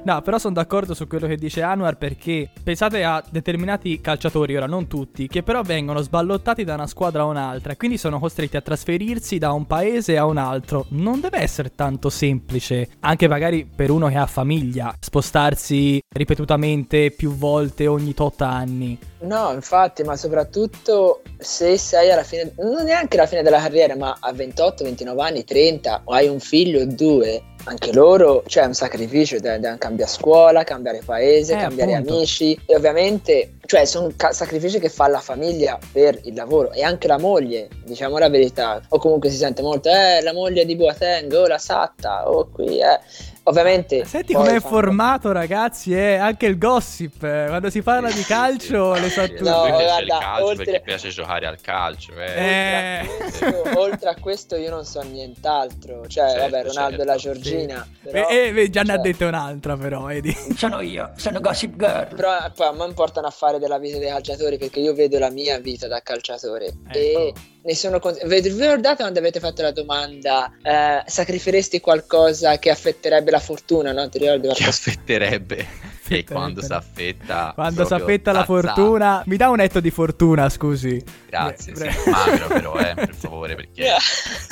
[0.07, 4.65] No, però sono d'accordo su quello che dice Anwar perché pensate a determinati calciatori, ora
[4.65, 8.55] non tutti, che però vengono sballottati da una squadra a un'altra e quindi sono costretti
[8.55, 10.85] a trasferirsi da un paese a un altro.
[10.91, 17.35] Non deve essere tanto semplice, anche magari per uno che ha famiglia, spostarsi ripetutamente più
[17.35, 18.97] volte ogni tot anni.
[19.19, 24.15] No, infatti, ma soprattutto se sei alla fine, non neanche alla fine della carriera, ma
[24.21, 28.65] a 28, 29 anni, 30, o hai un figlio o due, anche loro c'è cioè,
[28.65, 32.15] un sacrificio, devono cambiare scuola, cambiare paese, eh, cambiare appunto.
[32.15, 32.57] amici.
[32.65, 37.07] E ovviamente cioè sono ca- sacrifici che fa la famiglia per il lavoro e anche
[37.07, 41.31] la moglie, diciamo la verità, o comunque si sente molto, eh la moglie di Boateng,
[41.33, 42.99] o la Satta, o qui, eh
[43.47, 44.03] Ovviamente.
[44.03, 44.59] Senti com'è fanno...
[44.59, 45.93] formato, ragazzi.
[45.93, 46.15] Eh?
[46.15, 47.23] Anche il gossip.
[47.23, 47.45] Eh?
[47.47, 49.41] Quando si parla di calcio, le so tutte.
[49.41, 50.65] No, guarda, calcio oltre...
[50.65, 52.11] perché piace giocare al calcio.
[52.17, 52.99] Eh.
[52.99, 56.05] Oltre, a questo, oltre, a questo, io non so nient'altro.
[56.07, 57.01] Cioè, certo, vabbè, Ronaldo certo.
[57.01, 57.87] e la Giorgina.
[57.89, 58.09] Sì.
[58.09, 58.87] Però, e, e già cioè...
[58.87, 60.09] ne ha cioè detto un'altra, però.
[60.09, 60.35] Edi.
[60.55, 62.15] Sono io, sono Gossip Girl.
[62.15, 65.29] Però poi a me portano a fare della vita dei calciatori perché io vedo la
[65.29, 66.65] mia vita da calciatore.
[66.65, 66.97] Ecco.
[66.97, 67.33] E
[67.67, 68.17] ne sono con...
[68.23, 74.07] Vi ricordate quando avete fatto la domanda eh, sacrificheresti qualcosa che affetterebbe la fortuna, no?
[74.07, 74.47] Ti ricordi?
[74.47, 75.67] Che affetterebbe?
[76.09, 80.49] E quando si affetta Quando si affetta la fortuna Mi dà un etto di fortuna,
[80.49, 83.95] scusi Grazie, Beh, sì, magro però, eh, per favore, perché...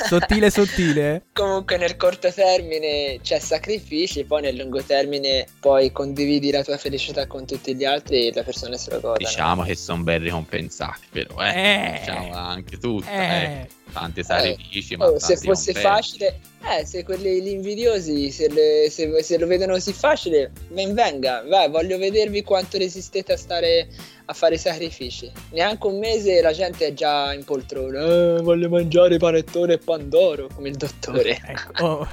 [0.08, 1.24] sottile, sottile?
[1.32, 7.26] Comunque nel corto termine c'è sacrifici, poi nel lungo termine poi condividi la tua felicità
[7.26, 9.16] con tutti gli altri e le persone se lo godono.
[9.18, 11.54] Diciamo che sono ben ricompensati, però, eh.
[11.54, 11.98] eh.
[12.00, 13.42] Diciamo anche tutto, eh.
[13.42, 14.92] eh tanti sacrifici.
[14.92, 19.38] Eh, ma oh, se fosse facile, eh, se quelli gli invidiosi, se, le, se, se,
[19.38, 23.88] lo vedono così facile, ben venga, vai, voglio vedervi quanto resistete a stare
[24.26, 25.30] a fare i sacrifici.
[25.50, 30.48] Neanche un mese la gente è già in poltrona, eh, voglio mangiare panettone e pandoro,
[30.54, 31.38] come il dottore.
[31.46, 31.84] ecco.
[31.84, 32.08] Oh.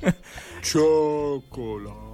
[0.62, 2.08] Cioccolato.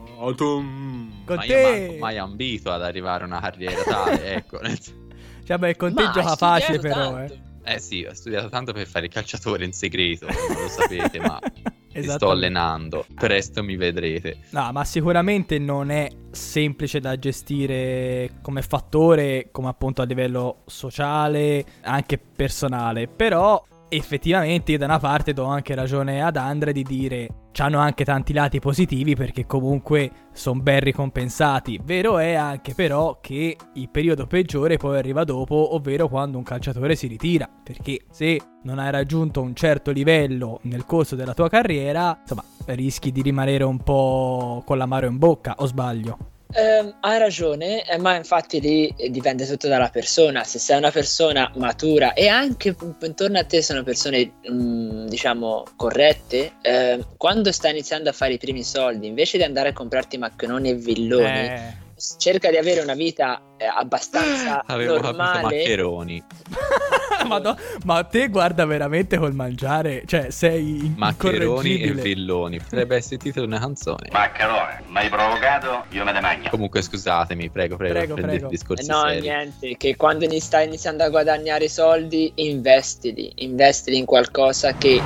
[1.26, 4.58] Ma io manco mai ambito ad arrivare a una carriera tale, ecco.
[5.46, 7.32] Cioè, beh, il conteggio fa facile però, tanto.
[7.32, 7.45] eh.
[7.68, 11.40] Eh sì, ho studiato tanto per fare il calciatore in segreto, non lo sapete, ma
[11.92, 13.04] mi sto allenando.
[13.12, 14.38] Presto mi vedrete.
[14.50, 21.64] No, ma sicuramente non è semplice da gestire come fattore, come appunto a livello sociale,
[21.82, 23.08] anche personale.
[23.08, 28.04] Però effettivamente io da una parte do anche ragione ad Andre di dire hanno anche
[28.04, 31.80] tanti lati positivi perché comunque sono ben ricompensati.
[31.82, 36.94] Vero è anche però che il periodo peggiore poi arriva dopo, ovvero quando un calciatore
[36.94, 42.18] si ritira, perché se non hai raggiunto un certo livello nel corso della tua carriera,
[42.20, 46.35] insomma, rischi di rimanere un po' con l'amaro in bocca, o sbaglio?
[46.52, 50.44] Eh, hai ragione, eh, ma infatti lì dipende tutto dalla persona.
[50.44, 55.64] Se sei una persona matura e anche intorno a te sono persone, mh, mm, diciamo,
[55.76, 60.18] corrette, eh, quando stai iniziando a fare i primi soldi, invece di andare a comprarti
[60.18, 61.84] macchinoni e villoni, eh
[62.18, 65.42] cerca di avere una vita eh, abbastanza Avevo normale.
[65.42, 66.22] maccheroni.
[67.26, 72.60] Madonna, ma te guarda veramente col mangiare, cioè sei Maccheroni e villoni.
[72.60, 74.08] Potrebbe essere il titolo di una canzone.
[74.12, 76.50] Maccherone, mi hai provocato, io me ne mangio.
[76.50, 78.48] Comunque scusatemi, prego, prego, prego, prego.
[78.48, 79.20] discorsi eh No, seri.
[79.20, 85.00] niente, che quando stai iniziando a guadagnare soldi, investili, investili in qualcosa che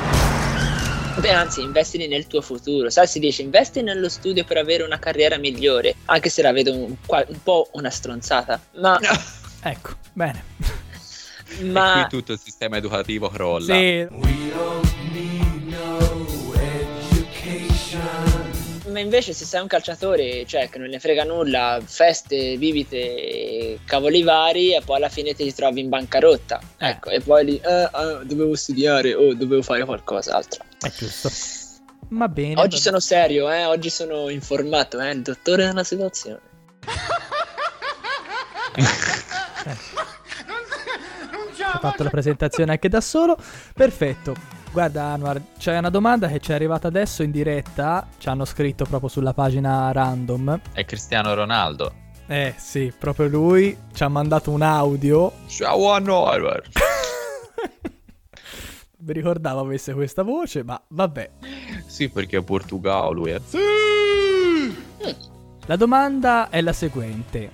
[1.20, 2.88] Beh, anzi, investili nel tuo futuro.
[2.88, 6.72] Sai, si dice investi nello studio per avere una carriera migliore, anche se la vedo
[6.74, 8.58] un, un po' una stronzata.
[8.76, 8.98] Ma.
[9.62, 10.44] ecco, bene.
[11.60, 11.98] Ma.
[11.98, 13.74] E qui tutto il sistema educativo crolla.
[13.74, 14.08] Sì.
[19.00, 24.22] Ma invece se sei un calciatore, cioè che non ne frega nulla, feste, bibite, cavoli
[24.22, 26.60] vari, e poi alla fine ti ritrovi in bancarotta.
[26.76, 26.90] Eh.
[26.90, 30.64] Ecco, e poi lì, eh, eh, dovevo studiare o dovevo fare qualcos'altro.
[30.78, 31.30] È giusto.
[32.10, 32.60] Va bene.
[32.60, 36.40] Oggi va- sono serio, eh, oggi sono informato, eh, il dottore della situazione.
[41.72, 43.38] ha fatto la presentazione anche da solo.
[43.72, 44.59] Perfetto.
[44.72, 48.06] Guarda Anwar, c'è una domanda che ci è arrivata adesso in diretta.
[48.18, 50.60] Ci hanno scritto proprio sulla pagina random.
[50.72, 51.92] È Cristiano Ronaldo.
[52.28, 55.32] Eh sì, proprio lui ci ha mandato un audio.
[55.48, 56.62] Ciao Anwar.
[59.02, 61.30] Mi ricordavo avesse questa voce, ma vabbè.
[61.86, 63.30] Sì, perché è Portogallo lui.
[63.32, 63.40] eh.
[65.66, 67.50] La domanda è la seguente.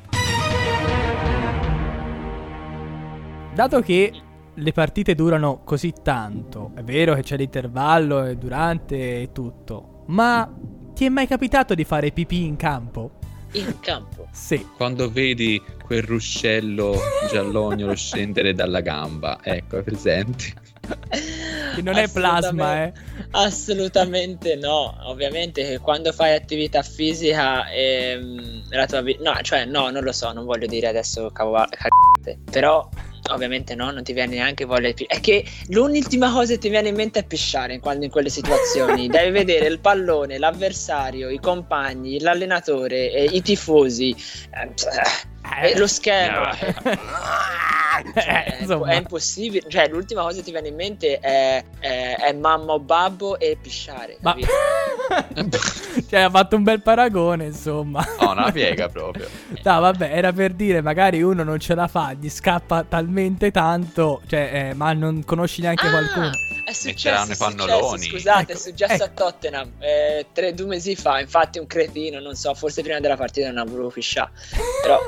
[3.54, 4.12] Dato che
[4.58, 10.50] le partite durano così tanto, è vero che c'è l'intervallo e durante e tutto, ma
[10.94, 13.18] ti è mai capitato di fare pipì in campo?
[13.52, 14.28] In campo.
[14.32, 14.66] Sì.
[14.76, 16.98] Quando vedi quel ruscello
[17.30, 20.64] giallognolo scendere dalla gamba, ecco, è presente.
[21.74, 22.92] Che non è plasma, eh.
[23.32, 24.96] Assolutamente no.
[25.04, 29.22] Ovviamente che quando fai attività fisica ehm, la tua vita...
[29.22, 31.64] No, cioè no, non lo so, non voglio dire adesso cavolo...
[32.50, 32.88] Però
[33.30, 34.94] ovviamente no, non ti viene neanche voglia di...
[34.94, 38.10] pi- È che l'ultima cosa che ti viene in mente è pisciare in, quando in
[38.10, 39.08] quelle situazioni.
[39.10, 44.14] Devi vedere il pallone, l'avversario, i compagni, l'allenatore, eh, i tifosi,
[44.50, 44.70] eh,
[45.62, 46.50] eh, lo schermo.
[48.14, 48.90] Cioè, è, insomma.
[48.90, 49.68] è impossibile.
[49.68, 53.56] Cioè, l'ultima cosa che ti viene in mente è, è- è mamma o babbo e
[53.60, 54.16] pisciare.
[54.20, 54.34] Ma...
[56.08, 58.04] cioè, ha fatto un bel paragone, insomma.
[58.20, 59.26] No, una piega proprio.
[59.66, 64.20] No, vabbè, era per dire, magari uno non ce la fa, gli scappa talmente tanto,
[64.26, 66.30] cioè, eh, ma non conosci neanche Ah, qualcuno.
[66.66, 68.08] È successo, i è successo, pannoloni.
[68.08, 69.04] Scusate, Ecco, è successo ecco.
[69.04, 71.20] a Tottenham eh, tre, due mesi fa.
[71.20, 74.32] Infatti, un cretino, non so, forse prima della partita non ha voluto pisciare.
[74.82, 74.98] Però,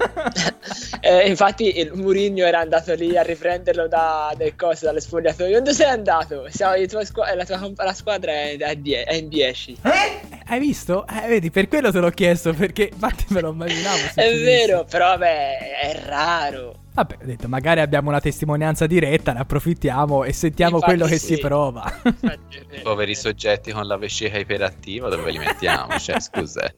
[1.01, 5.59] eh, infatti, il Murigno era andato lì a riprenderlo da, dal coso, dalle spogliatoio.
[5.59, 6.47] Dove sei andato?
[6.49, 9.79] Siamo, i tuoi squa- la tua la squadra è, è die- è in 10.
[10.47, 11.09] Hai visto?
[11.09, 13.99] Eh, vedi, per quello te l'ho chiesto, perché infatti me lo immaginavo.
[14.15, 16.87] È vero, però vabbè, è raro.
[16.99, 21.19] Vabbè, ho detto, magari abbiamo una testimonianza diretta, ne approfittiamo e sentiamo Infatti quello che
[21.19, 21.35] sì.
[21.35, 22.01] si prova.
[22.03, 25.97] I poveri soggetti con la vescica iperattiva, dove li mettiamo?
[25.97, 26.69] Cioè, scusa.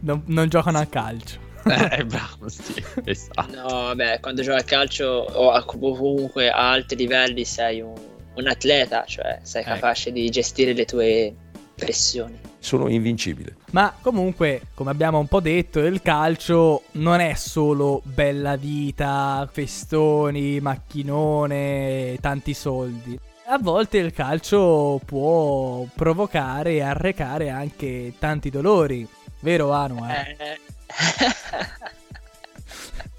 [0.00, 1.38] non, non giocano a calcio.
[1.64, 2.74] Eh, bravo, sì,
[3.04, 3.54] esatto.
[3.54, 7.94] No, vabbè, quando giochi a calcio o comunque a alti livelli sei un,
[8.34, 9.70] un atleta, cioè sei Ecco.
[9.70, 11.34] capace di gestire le tue
[11.74, 12.38] pressioni.
[12.64, 13.56] Sono invincibile.
[13.72, 20.60] Ma comunque, come abbiamo un po' detto, il calcio non è solo bella vita, festoni,
[20.60, 23.20] macchinone, tanti soldi.
[23.48, 29.06] A volte il calcio può provocare e arrecare anche tanti dolori,
[29.40, 30.10] vero Anwar?
[30.10, 30.58] Eh,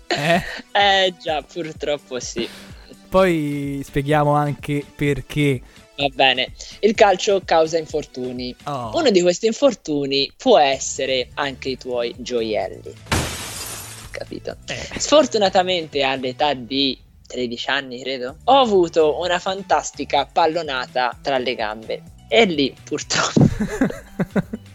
[0.08, 0.42] Eh?
[0.72, 2.50] eh già, purtroppo sì.
[3.10, 5.62] Poi spieghiamo anche perché.
[5.98, 8.54] Va bene, il calcio causa infortuni.
[8.66, 8.92] Oh.
[8.96, 12.94] Uno di questi infortuni può essere anche i tuoi gioielli.
[14.12, 14.58] Capito?
[14.68, 15.00] Eh.
[15.00, 22.02] Sfortunatamente all'età di 13 anni, credo, ho avuto una fantastica pallonata tra le gambe.
[22.28, 23.48] E lì, purtroppo,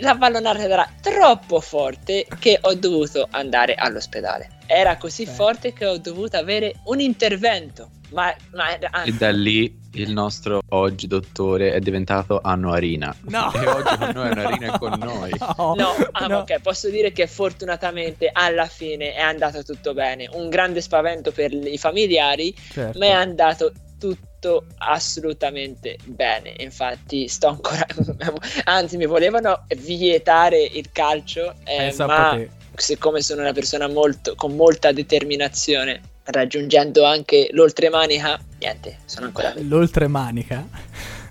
[0.00, 4.50] la pallonata era troppo forte che ho dovuto andare all'ospedale.
[4.66, 5.30] Era così Beh.
[5.30, 7.90] forte che ho dovuto avere un intervento.
[8.10, 13.14] Ma, ma era- E da lì il nostro oggi dottore è diventato Annuarina.
[13.28, 13.52] No.
[13.52, 15.30] E oggi con noi Annuarina è con noi.
[15.56, 16.38] No, No, ah, no.
[16.38, 20.28] ok, posso dire che fortunatamente alla fine è andato tutto bene.
[20.32, 22.98] Un grande spavento per i familiari, Certo.
[22.98, 26.54] ma è andato tutto assolutamente bene.
[26.58, 27.86] Infatti, sto ancora.
[28.64, 32.44] Anzi, mi volevano vietare il calcio, eh, a ma
[32.76, 39.66] siccome sono una persona molto, con molta determinazione, raggiungendo anche l'oltremanica, niente, sono ancora qui.
[39.66, 40.66] L'oltremanica.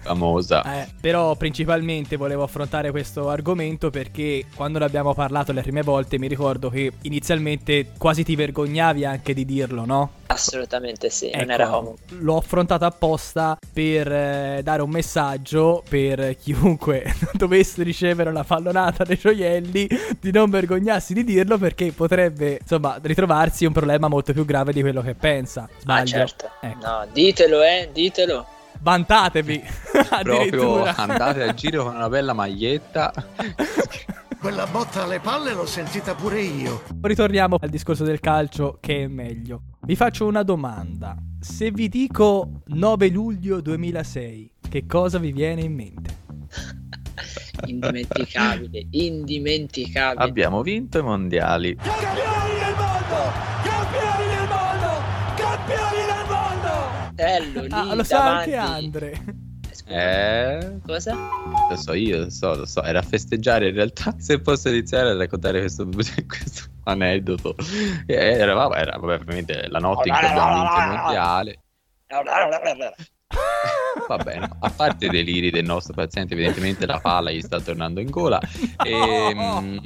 [0.03, 0.81] Famosa.
[0.81, 6.19] Eh, però principalmente volevo affrontare questo argomento perché quando ne abbiamo parlato le prime volte
[6.19, 10.11] mi ricordo che inizialmente quasi ti vergognavi anche di dirlo, no?
[10.27, 11.97] Assolutamente sì, non Ecco, era comodo.
[12.19, 19.17] L'ho affrontato apposta per eh, dare un messaggio per chiunque dovesse ricevere una pallonata dei
[19.17, 19.87] gioielli
[20.19, 24.81] di non vergognarsi di dirlo perché potrebbe insomma ritrovarsi un problema molto più grave di
[24.81, 25.63] quello che pensa.
[25.63, 26.05] Ah, Sbaglio.
[26.07, 26.49] certo.
[26.61, 26.85] Ecco.
[26.85, 28.45] No, ditelo, eh, ditelo.
[28.83, 29.63] Vantatevi.
[30.23, 33.13] Proprio andate a giro con una bella maglietta.
[34.37, 36.83] Quella botta alle palle l'ho sentita pure io.
[37.01, 39.61] Ritorniamo al discorso del calcio che è meglio.
[39.83, 41.15] Vi faccio una domanda.
[41.39, 46.17] Se vi dico 9 luglio 2006, che cosa vi viene in mente?
[47.65, 50.21] indimenticabile, indimenticabile.
[50.21, 51.75] Abbiamo vinto i mondiali.
[51.75, 53.31] Campioni del mondo!
[53.63, 55.01] Campioni del mondo!
[55.37, 56.02] Campioni
[57.15, 57.61] mondo!
[57.61, 59.21] Bello, lì Ah, lo sa anche Andre.
[59.71, 61.15] Scusa, Eh, Cosa?
[61.69, 62.83] lo so io, lo so, lo so.
[62.83, 64.13] Era a festeggiare in realtà.
[64.19, 65.87] Se posso iniziare a raccontare questo,
[66.27, 67.55] questo aneddoto.
[68.05, 71.59] Eh, eravamo, era vabbè, ovviamente la notte in cui abbiamo vinto il mondiale.
[74.07, 77.99] Va bene, a parte i deliri del nostro paziente, evidentemente la palla gli sta tornando
[77.99, 78.39] in gola.
[78.83, 79.77] E, mm,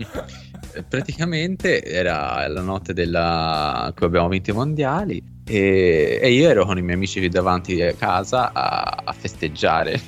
[0.89, 3.85] praticamente era la notte della...
[3.87, 5.35] in cui abbiamo vinto i mondiali.
[5.47, 9.93] E, e io ero con i miei amici qui davanti a casa a, a festeggiare.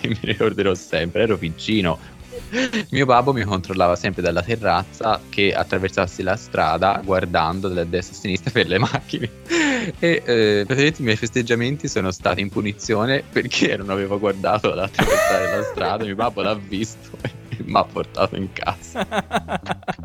[0.00, 1.98] e mi ricorderò sempre, ero piccino.
[2.90, 8.18] Mio babbo mi controllava sempre dalla terrazza che attraversassi la strada guardando da destra a
[8.18, 9.30] sinistra per le macchine.
[9.98, 14.78] E eh, praticamente i miei festeggiamenti sono stati in punizione perché non avevo guardato ad
[14.78, 16.04] attraversare la strada.
[16.04, 17.18] Mio babbo l'ha visto
[17.64, 19.06] mi ha portato in casa.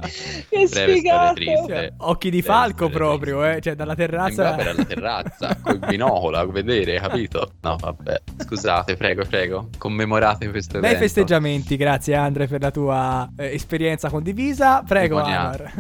[0.50, 1.34] Che sfigato!
[1.34, 1.94] triste.
[1.98, 3.60] Occhi di Deve falco proprio, eh.
[3.62, 4.58] Cioè, dalla terrazza.
[4.58, 7.54] era alla terrazza col binocolo a vedere, capito?
[7.62, 8.22] No, vabbè.
[8.38, 9.70] Scusate, prego, prego.
[9.78, 10.98] Commemorate questo evento.
[11.00, 14.84] festeggiamenti, grazie Andre per la tua eh, esperienza condivisa.
[14.88, 15.20] Prego.
[15.20, 15.72] Anwar.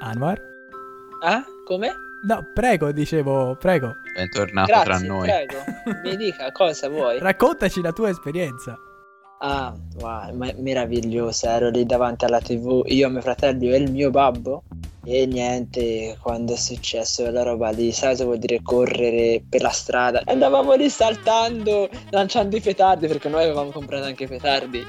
[0.00, 0.40] Anwar?
[1.24, 2.05] Ah, come?
[2.26, 3.94] No, prego, dicevo, prego.
[4.14, 5.28] Bentornato Grazie, tra noi.
[5.28, 5.54] prego.
[6.02, 7.18] Mi dica cosa vuoi.
[7.22, 8.76] Raccontaci la tua esperienza.
[9.38, 11.54] Ah, wow, ma- meravigliosa.
[11.54, 14.64] Ero lì davanti alla TV, io, mio fratello e il mio babbo.
[15.04, 19.68] E niente, quando è successo quella roba lì, sai cosa vuol dire correre per la
[19.70, 20.20] strada?
[20.24, 24.84] Andavamo lì saltando, lanciando i petardi, perché noi avevamo comprato anche i petardi.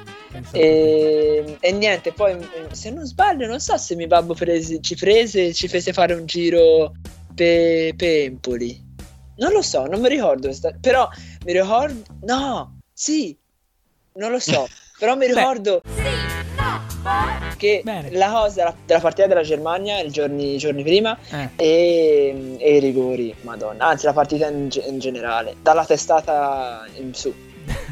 [0.53, 2.35] E, e niente, poi
[2.71, 6.15] se non sbaglio, non so se mio babbo prese- ci prese e ci fece fare
[6.15, 6.93] un giro
[7.95, 8.85] per Empoli.
[9.37, 10.51] Non lo so, non mi ricordo.
[10.51, 11.07] sta- Però
[11.45, 12.01] mi ricordo.
[12.21, 13.37] No, sì,
[14.13, 14.67] non lo so.
[14.97, 15.81] però mi ricordo
[17.57, 18.11] che Bene.
[18.11, 21.49] la cosa della, della partita della Germania i giorni, giorni prima Eh.
[21.55, 23.85] e, e i rigori, madonna.
[23.85, 27.33] Anzi, la partita in, in generale, dalla testata in su.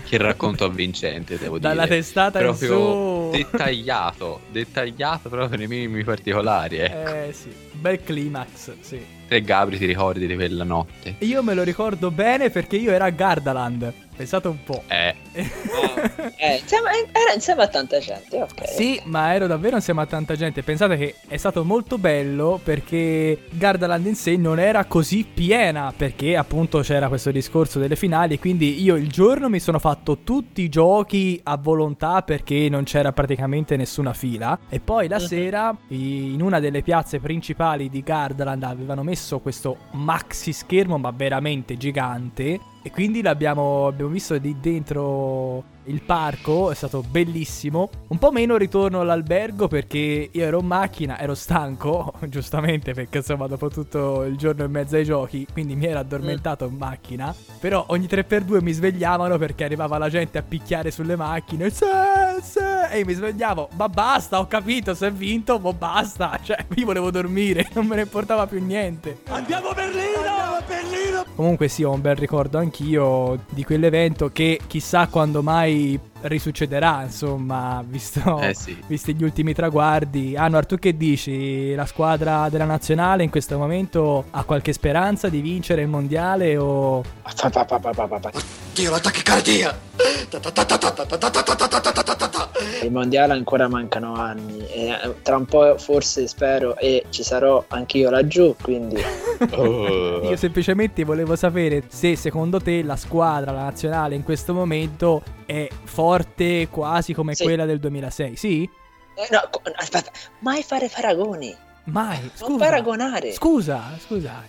[0.07, 1.73] Che racconto avvincente, devo dire.
[1.73, 6.77] Dalla testata proprio dettagliato, dettagliato proprio nei minimi particolari.
[6.77, 7.13] Ecco.
[7.13, 9.03] Eh sì, bel climax, sì.
[9.27, 11.15] Te Gabri ti ricordi di quella notte?
[11.19, 13.93] Io me lo ricordo bene perché io ero a Gardaland.
[14.15, 14.83] Pensate un po'.
[14.87, 18.67] Eh, Eh, insieme- era insieme a tanta gente, ok.
[18.69, 20.63] Sì, ma ero davvero insieme a tanta gente.
[20.63, 26.37] Pensate che è stato molto bello perché Gardaland in sé non era così piena perché
[26.37, 28.39] appunto c'era questo discorso delle finali.
[28.39, 33.11] Quindi io il giorno mi sono fatto tutti i giochi a volontà perché non c'era
[33.11, 34.57] praticamente nessuna fila.
[34.69, 35.25] E poi la Mhm.
[35.25, 41.75] sera in una delle piazze principali di Gardaland avevano messo questo maxi schermo ma veramente
[41.77, 42.59] gigante.
[42.85, 47.89] E quindi l'abbiamo abbiamo visto di dentro il parco, è stato bellissimo.
[48.09, 53.47] Un po' meno ritorno all'albergo perché io ero in macchina, ero stanco, giustamente perché insomma
[53.47, 57.33] dopo tutto il giorno e mezzo ai giochi, quindi mi ero addormentato in macchina.
[57.59, 61.71] Però ogni 3x2 mi svegliavano perché arrivava la gente a picchiare sulle macchine.
[61.71, 61.85] "Sì,
[62.41, 62.59] sì",
[62.91, 66.39] E mi svegliavo, ma basta, ho capito, se è vinto, ma basta.
[66.41, 69.21] Cioè, io volevo dormire, non me ne importava più niente.
[69.27, 70.17] Andiamo a Berlino!
[70.17, 71.25] Andiamo a Berlino!
[71.35, 77.83] Comunque sì, ho un bel ricordo anch'io di quell'evento che chissà quando mai risuccederà, insomma,
[77.87, 78.77] visto, eh sì.
[78.87, 80.35] visti gli ultimi traguardi.
[80.35, 81.73] Anwar, tu che dici?
[81.75, 87.03] La squadra della nazionale in questo momento ha qualche speranza di vincere il mondiale o...
[88.73, 89.77] Dio, la tachicardia!
[92.83, 98.09] Il mondiale ancora mancano anni e tra un po' forse spero e ci sarò anch'io
[98.09, 99.01] laggiù, quindi...
[99.51, 100.29] Oh.
[100.29, 105.67] Io semplicemente volevo sapere se secondo te la squadra, la nazionale in questo momento è
[105.83, 106.14] forte
[106.69, 107.43] quasi come Sì.
[107.43, 108.69] quella del 2006, sì?
[109.15, 109.39] Eh, no,
[109.75, 111.55] aspetta, mai fare paragoni.
[111.87, 112.57] Mai, Non scusa.
[112.65, 113.31] paragonare.
[113.33, 114.43] Scusa, scusa.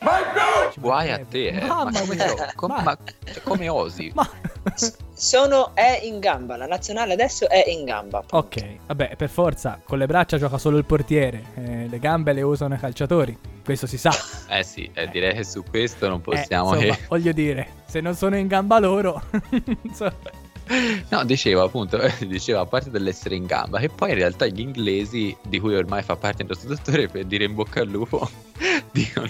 [0.73, 1.59] Ci Guai a mancherebbe.
[1.59, 1.67] te, eh.
[1.67, 2.53] Mamma ma, come, mia.
[2.55, 2.99] com- Ma- ma
[3.45, 4.11] come osi?
[4.15, 4.29] ma-
[5.13, 6.57] Sono è in gamba.
[6.57, 8.19] La nazionale adesso è in gamba.
[8.19, 8.37] appunto.
[8.39, 12.41] ok, vabbè, per forza, con le braccia gioca solo il portiere, eh, le gambe le
[12.43, 14.13] usano i calciatori, questo si sa.
[14.49, 17.05] Eh sì, eh, direi che su questo non Eh, possiamo insomma, che...
[17.09, 19.23] voglio dire, se non sono in gamba loro...
[19.83, 20.15] insomma,
[21.09, 25.37] No, dicevo appunto, dicevo a parte dell'essere in gamba, che poi in realtà gli inglesi,
[25.47, 28.29] di cui ormai fa parte il nostro dottore, per dire in bocca al lupo,
[28.91, 29.29] dicono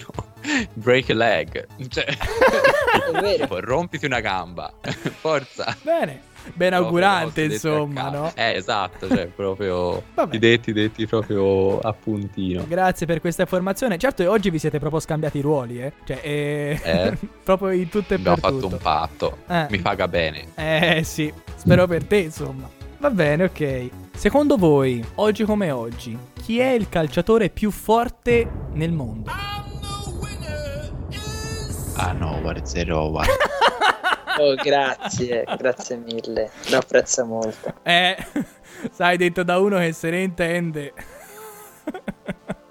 [0.74, 1.66] Break a leg.
[1.88, 3.60] Cioè, È vero.
[3.60, 4.72] rompiti una gamba.
[5.20, 5.76] Forza.
[5.82, 6.34] Bene.
[6.54, 8.32] Ben augurante, insomma, no?
[8.34, 12.64] Eh, esatto, cioè proprio i detti detti proprio a puntino.
[12.66, 13.98] Grazie per questa informazione.
[13.98, 15.92] Certo, oggi vi siete proprio scambiati i ruoli, eh?
[16.04, 17.18] Cioè, eh, Eh.
[17.44, 18.74] proprio in tutto e Abbiamo per fatto tutto.
[18.74, 19.36] un patto.
[19.48, 19.66] Eh.
[19.70, 20.46] Mi paga bene.
[20.54, 22.68] Eh sì, spero per te, insomma.
[22.98, 23.88] Va bene, ok.
[24.14, 29.30] Secondo voi, oggi come oggi, chi è il calciatore più forte nel mondo?
[31.98, 33.32] Ah no, guarda, zero, guarda.
[34.38, 36.50] Oh, grazie, grazie mille.
[36.70, 37.74] Lo apprezzo molto.
[37.82, 38.16] Eh,
[38.92, 40.92] sai, detto da uno che se ne intende.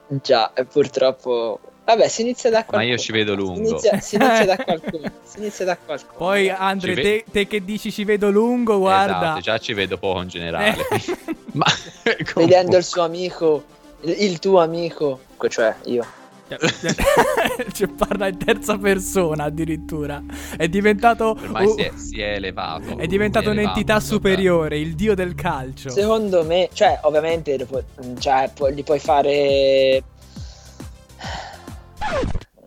[0.07, 1.59] Già, e purtroppo...
[1.86, 2.82] Vabbè, si inizia da qualcuno.
[2.84, 3.59] Ma io ci vedo Si lungo.
[3.70, 5.11] inizia, si inizia da qualcuno.
[5.24, 6.18] Si inizia da qualcuno.
[6.18, 9.18] Poi, Andre, Ci te, ve- te che dici ci vedo lungo, guarda.
[9.18, 10.76] Esatto, già ci vedo poco in generale.
[10.89, 11.18] Eh.
[11.53, 11.66] Ma
[12.36, 13.63] Vedendo il suo amico,
[14.01, 16.03] il, il tuo amico, cioè io.
[17.74, 20.22] cioè, parla in terza persona addirittura.
[20.56, 21.30] È diventato.
[21.32, 22.98] ormai un- si è, si è elevato.
[22.98, 25.89] è diventato è un'entità elevato, superiore, il dio del calcio.
[25.89, 27.84] Secondo me, cioè, ovviamente puoi-
[28.20, 30.04] cioè, pu- gli puoi fare.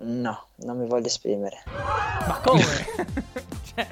[0.00, 1.62] No, non mi voglio esprimere.
[1.66, 2.62] Ma come?
[3.74, 3.86] cioè,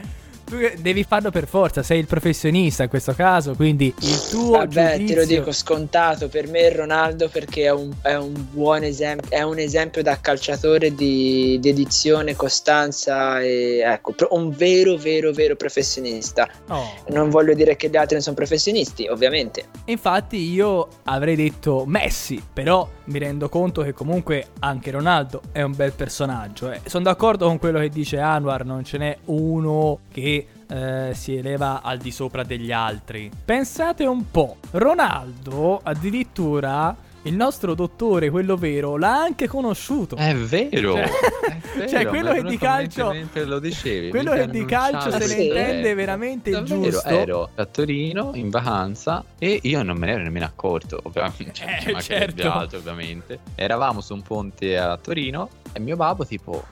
[0.47, 4.92] tu devi farlo per forza, sei il professionista in questo caso, quindi il tuo Vabbè,
[4.92, 5.14] giudizio...
[5.14, 9.42] te lo dico scontato per me Ronaldo perché è un, è un buon esempio, è
[9.42, 16.49] un esempio da calciatore di dedizione, costanza e ecco, un vero, vero, vero professionista.
[16.68, 16.94] Oh.
[17.09, 19.64] Non voglio dire che gli altri non sono professionisti, ovviamente.
[19.86, 25.74] Infatti io avrei detto Messi, però mi rendo conto che comunque anche Ronaldo è un
[25.74, 26.70] bel personaggio.
[26.70, 26.80] eh.
[26.84, 30.36] Sono d'accordo con quello che dice Anwar, non ce n'è uno che
[30.68, 33.30] eh, si eleva al di sopra degli altri.
[33.44, 40.14] Pensate un po', Ronaldo addirittura il nostro dottore, quello vero, l'ha anche conosciuto.
[40.14, 40.92] È vero.
[40.94, 43.12] Cioè- è vero, cioè, quello mi è che di calcio-
[43.44, 44.10] lo dicevi.
[44.10, 47.08] quello che di calcio se ne intende veramente il giusto.
[47.08, 51.50] Ero a Torino in vacanza e io non me ne ero nemmeno accorto, ovviamente.
[51.52, 52.58] Cioè, Eh, ci mancherebbe certo.
[52.58, 53.38] altro, ovviamente.
[53.56, 56.64] Eravamo su un ponte a Torino e mio babbo, tipo,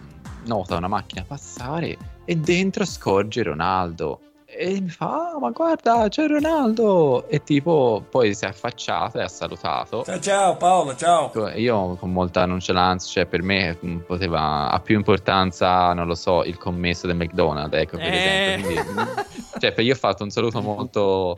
[0.45, 4.21] nota una macchina passare e dentro scorge Ronaldo.
[4.57, 7.27] E mi fa, "Ah, ma guarda, c'è Ronaldo!
[7.29, 10.05] E tipo, poi si è affacciato e ha salutato.
[10.05, 11.33] Ciao ciao Paolo, ciao.
[11.57, 16.45] Io con molta nonchalance, cioè per me mh, poteva ha più importanza, non lo so,
[16.45, 18.17] il commesso del McDonald's, ecco per Eh.
[18.55, 18.85] esempio.
[18.85, 19.25] Quindi, mh,
[19.59, 21.37] cioè, per- io ho fatto un saluto molto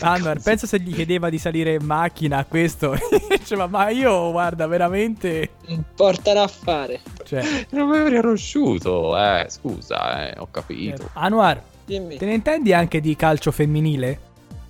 [0.00, 2.96] Anwar, penso se gli chiedeva di salire in macchina a questo.
[3.28, 5.50] diceva, ma io, guarda, veramente...
[5.94, 7.00] Portano a fare.
[7.24, 11.10] Cioè, non mi avrei conosciuto, eh, scusa, eh, ho capito.
[11.14, 12.16] Anwar, Dimmi.
[12.16, 14.25] te ne intendi anche di calcio femminile?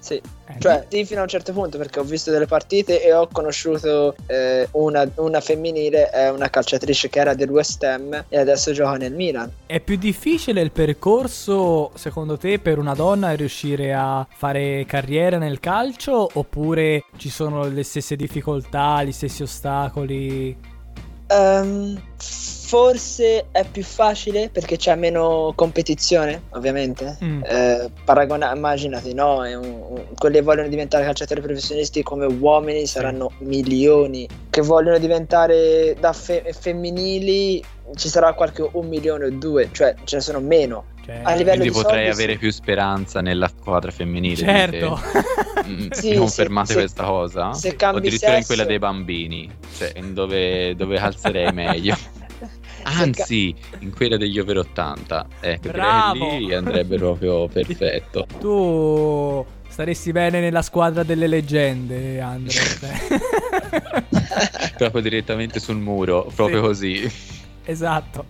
[0.06, 0.14] Sì.
[0.14, 3.26] Eh, Cioè, sì, fino a un certo punto, perché ho visto delle partite e ho
[3.26, 8.70] conosciuto eh, una, una femminile, è una calciatrice che era del West Ham e adesso
[8.72, 9.50] gioca nel Milan.
[9.66, 15.58] È più difficile il percorso, secondo te, per una donna riuscire a fare carriera nel
[15.58, 16.30] calcio?
[16.34, 20.74] Oppure ci sono le stesse difficoltà, gli stessi ostacoli?
[21.28, 27.16] Ehm, forse è più facile perché c'è meno competizione, ovviamente.
[27.22, 27.42] Mm.
[27.44, 29.38] Eh, paragona- immaginati, no?
[29.38, 34.28] Un- un- quelli che vogliono diventare calciatori professionisti come uomini saranno milioni.
[34.50, 37.62] Che vogliono diventare da fe- femminili
[37.94, 40.84] ci sarà qualche un milione o due, cioè ce ne sono meno.
[41.06, 42.38] Cioè, A livello Quindi di potrei soldi, avere sì.
[42.38, 44.34] più speranza nella squadra femminile.
[44.36, 45.00] Certo.
[45.62, 45.68] dite?
[45.68, 47.52] Mm, Sì, mi confermate sì, se- questa cosa?
[47.54, 51.96] se O cambi addirittura in sesso- quella dei bambini, cioè in dove, dove calzerei meglio.
[52.82, 55.26] Anzi, in quella degli over 80.
[55.40, 56.12] Ecco, Bravo!
[56.14, 58.26] direi che lì andrebbe proprio perfetto.
[58.40, 62.52] tu staresti bene nella squadra delle leggende, Andre.
[64.76, 66.66] proprio direttamente sul muro, proprio Sì.
[66.66, 67.12] così.
[67.64, 68.24] esatto.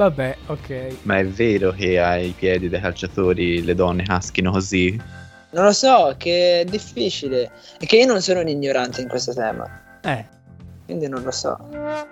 [0.00, 0.96] Vabbè, ok.
[1.02, 4.98] Ma è vero che ai piedi dei calciatori le donne caschino così?
[5.50, 7.50] Non lo so, che è difficile.
[7.78, 9.68] E che io non sono un ignorante in questo tema.
[10.02, 10.24] Eh.
[10.86, 11.58] Quindi non lo so.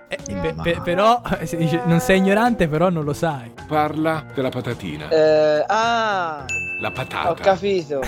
[0.07, 3.51] Eh, pe- pe- però si dice, non sei ignorante, però non lo sai.
[3.67, 5.09] Parla della patatina.
[5.09, 6.45] Eh, ah,
[6.81, 7.31] La patata.
[7.31, 8.01] ho capito.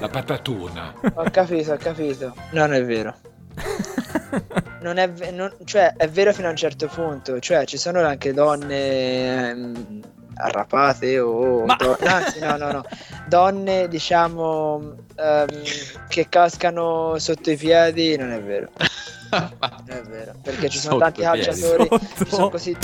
[0.00, 0.94] La patatuna.
[1.12, 2.34] Ho capito, ho capito.
[2.52, 3.14] Non è vero.
[4.80, 7.38] Non è, non- cioè, è vero fino a un certo punto.
[7.40, 10.00] Cioè, ci sono anche donne ehm,
[10.34, 11.64] arrapate o...
[11.64, 12.84] Ma- do- anzi, no, no, no.
[13.26, 15.46] Donne, diciamo, ehm,
[16.08, 18.16] che cascano sotto i piedi.
[18.16, 18.68] Non è vero.
[19.30, 20.34] Non è vero.
[20.42, 21.40] Perché ci sono Sotto tanti piedi.
[21.40, 21.88] calciatori...
[21.88, 22.24] Sotto.
[22.24, 22.76] Ci sono così...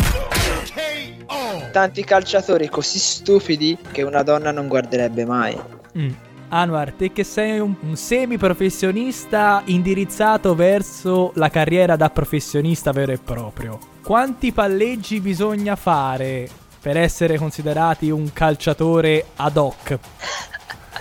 [1.72, 5.58] Tanti calciatori così stupidi che una donna non guarderebbe mai.
[5.96, 6.10] Mm.
[6.54, 13.18] Anwar, te che sei un, un semi-professionista indirizzato verso la carriera da professionista vero e
[13.18, 16.46] proprio, quanti palleggi bisogna fare
[16.78, 19.98] per essere considerati un calciatore ad hoc?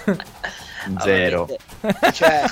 [1.04, 1.50] Zero.
[2.14, 2.44] Cioè,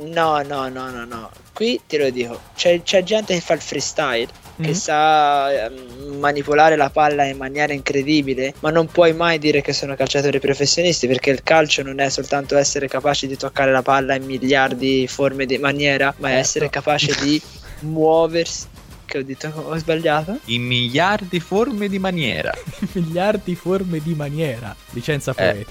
[0.00, 1.30] no, no, no, no, no.
[1.52, 4.26] Qui te lo dico, c'è, c'è gente che fa il freestyle,
[4.60, 4.74] che Mhm.
[4.74, 9.94] sa ehm, manipolare la palla in maniera incredibile, ma non puoi mai dire che sono
[9.96, 14.24] calciatori professionisti, perché il calcio non è soltanto essere capaci di toccare la palla in
[14.24, 16.46] miliardi di forme di maniera, ma è Certo.
[16.46, 17.40] essere capace di
[17.80, 18.66] muoversi.
[19.06, 20.40] Che ho detto, ho sbagliato?
[20.46, 22.52] In miliardi forme di maniera.
[22.92, 24.74] Miliardi forme di maniera.
[24.90, 25.64] Licenza Eh.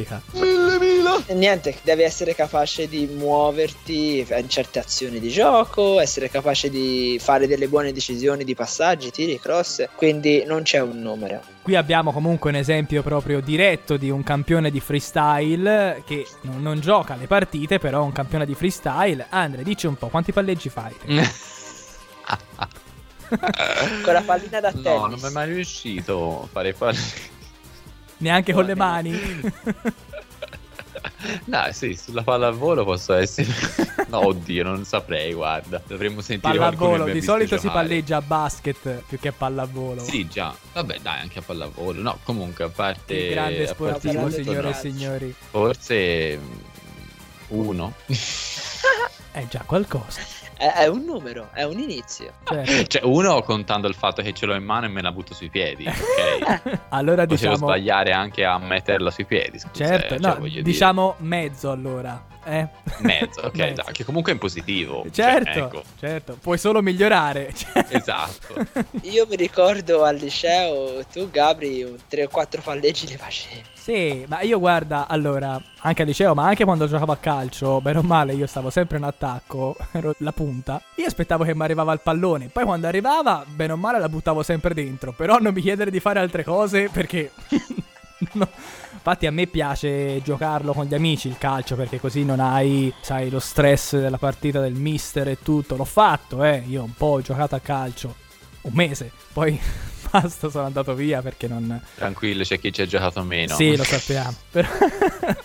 [1.06, 1.32] Poetica.
[1.32, 7.18] E Niente, devi essere capace di muoverti in certe azioni di gioco, essere capace di
[7.22, 11.42] fare delle buone decisioni di passaggi, tiri, cross, quindi non c'è un numero.
[11.62, 16.80] Qui abbiamo comunque un esempio proprio diretto di un campione di freestyle che non, non
[16.80, 19.26] gioca le partite, però è un campione di freestyle.
[19.30, 20.94] Andre, dici un po', quanti palleggi fai?
[24.04, 24.86] Con la pallina da tennis.
[24.86, 27.34] No, non mi è mai riuscito a fare palleggi.
[28.18, 29.12] Neanche con le mani?
[31.46, 33.94] No, sì, sulla pallavolo posso essere.
[34.08, 35.82] No, oddio, non saprei, guarda.
[35.86, 37.88] Dovremmo sentire pallavolo, di solito si giocare.
[37.88, 40.04] palleggia a basket più che a pallavolo.
[40.04, 40.56] Sì, già.
[40.74, 42.02] Vabbè, dai, anche a pallavolo.
[42.02, 43.16] No, comunque, a parte.
[43.16, 45.36] Il grande a parte sportivo, signore e signori.
[45.50, 46.38] Forse.
[46.38, 46.52] mm,
[47.48, 47.94] Uno.
[49.32, 50.22] È già qualcosa.
[50.58, 52.34] È, è un numero, è un inizio.
[52.44, 52.86] Certo.
[52.88, 55.50] cioè, uno contando il fatto che ce l'ho in mano e me la butto sui
[55.50, 55.86] piedi.
[56.36, 56.80] Ok.
[56.90, 57.56] Allora Potevo diciamo...
[57.56, 59.60] sbagliare anche a metterla sui piedi.
[59.60, 62.24] Scusa, Certo, eh, no, cioè, dire, diciamo mezzo allora.
[62.48, 62.68] Eh?
[63.00, 63.82] mezzo, ok, Mezzo.
[63.84, 65.04] dai, che comunque è in positivo.
[65.12, 67.52] Cioè, Certo, ecco, certo, puoi solo migliorare.
[67.56, 68.54] Cioè- esatto.
[69.02, 73.64] Io mi ricordo al liceo, tu Gabri, un 3 o 4 palleggi li facevi.
[73.86, 78.00] Sì, ma io guarda, allora, anche al liceo, ma anche quando giocavo a calcio, bene
[78.00, 80.82] o male, io stavo sempre in attacco, ero la punta.
[80.96, 84.42] Io aspettavo che mi arrivava il pallone, poi quando arrivava, bene o male, la buttavo
[84.42, 85.12] sempre dentro.
[85.14, 87.32] Però non mi chiedere di fare altre cose perché...
[88.34, 88.48] no.
[89.08, 93.30] Infatti a me piace giocarlo con gli amici il calcio perché così non hai, sai,
[93.30, 95.76] lo stress della partita del mister e tutto.
[95.76, 98.16] L'ho fatto, eh, io un po' ho giocato a calcio,
[98.62, 99.60] un mese, poi
[100.10, 101.80] basta, sono andato via perché non...
[101.94, 103.54] Tranquillo, c'è chi ci ha giocato meno.
[103.54, 104.34] Sì, lo sappiamo.
[104.50, 104.68] Però,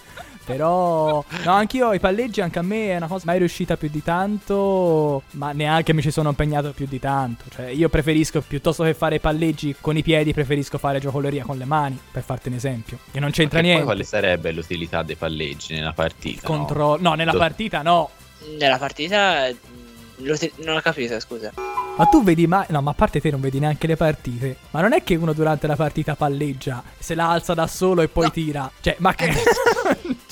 [0.53, 4.03] però- no, anch'io i palleggi, anche a me è una cosa mai riuscita più di
[4.03, 7.45] tanto, ma neanche mi ci sono impegnato più di tanto.
[7.51, 11.57] Cioè, io preferisco, piuttosto che fare i palleggi con i piedi, preferisco fare giocoleria con
[11.59, 12.99] le mani, per farti un esempio.
[13.11, 13.85] Che non c'entra niente.
[13.85, 16.49] quale sarebbe l'utilità dei palleggi nella partita?
[16.49, 16.57] no?
[16.57, 16.97] Contro...
[17.01, 18.11] No, nella Do- partita no.
[18.59, 20.27] Nella partita mm,
[20.57, 21.53] non ho capito, scusa.
[21.97, 22.65] Ma tu vedi mai...
[22.69, 24.57] No, ma a parte te non vedi neanche le partite.
[24.71, 28.09] Ma non è che uno durante la partita palleggia, se la alza da solo e
[28.09, 28.71] poi tira.
[28.81, 29.31] Cioè, ma che...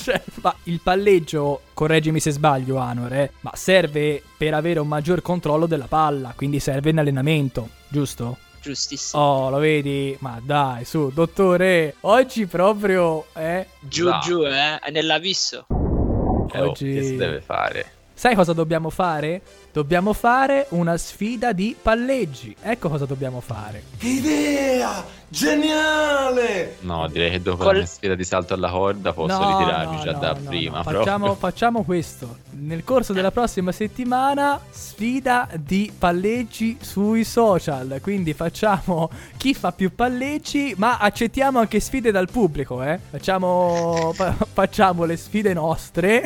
[0.08, 5.20] cioè, ma il palleggio, correggimi se sbaglio, Anor, eh, ma serve per avere un maggior
[5.20, 8.38] controllo della palla, quindi serve in allenamento, giusto?
[8.62, 9.22] Giustissimo.
[9.22, 10.16] Oh, lo vedi?
[10.20, 13.66] Ma dai, su, dottore, oggi proprio, eh...
[13.80, 14.18] Giù, No.
[14.22, 15.66] giù, eh, è nell'abisso.
[15.68, 17.92] Eh, oh, Oggi- che si deve fare?
[18.14, 19.40] Sai cosa dobbiamo fare?
[19.72, 22.56] Dobbiamo fare una sfida di palleggi.
[22.60, 23.84] Ecco cosa dobbiamo fare.
[24.00, 25.04] Idea!
[25.30, 26.76] Geniale!
[26.80, 29.96] No, direi che dopo Col- la mia sfida di salto alla corda posso No, ritirarmi
[29.96, 30.82] no, già no, da no, prima.
[30.82, 32.38] Facciamo, facciamo questo.
[32.52, 37.98] Nel corso della prossima settimana, sfida di palleggi sui social.
[38.00, 42.98] Quindi facciamo chi fa più palleggi, ma accettiamo anche sfide dal pubblico, eh.
[43.10, 46.22] Facciamo, fa- facciamo le sfide nostre.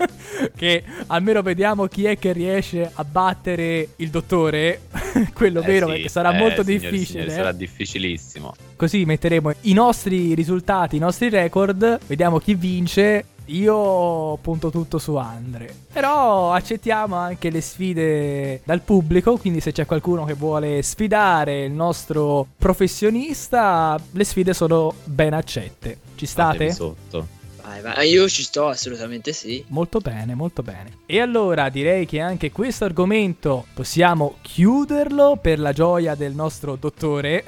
[0.56, 4.80] che almeno vediamo chi è che riesce a battere il dottore.
[5.34, 7.04] Quello Eh vero, sì, perché sarà eh, molto signori difficile.
[7.06, 7.34] signori, eh.
[7.34, 8.54] Sarà difficilissimo.
[8.76, 13.24] Così metteremo i nostri risultati, i nostri record, vediamo chi vince.
[13.46, 15.74] Io punto tutto su Andre.
[15.92, 21.72] Però accettiamo anche le sfide dal pubblico, quindi se c'è qualcuno che vuole sfidare il
[21.72, 25.98] nostro professionista, le sfide sono ben accette.
[26.14, 26.72] Ci Fatevi state?
[26.72, 27.38] sotto.
[27.70, 28.08] Vai, vai.
[28.10, 29.64] Io ci sto, assolutamente sì.
[29.68, 30.98] Molto bene, molto bene.
[31.06, 37.44] E allora direi che anche questo argomento possiamo chiuderlo per la gioia del nostro dottore.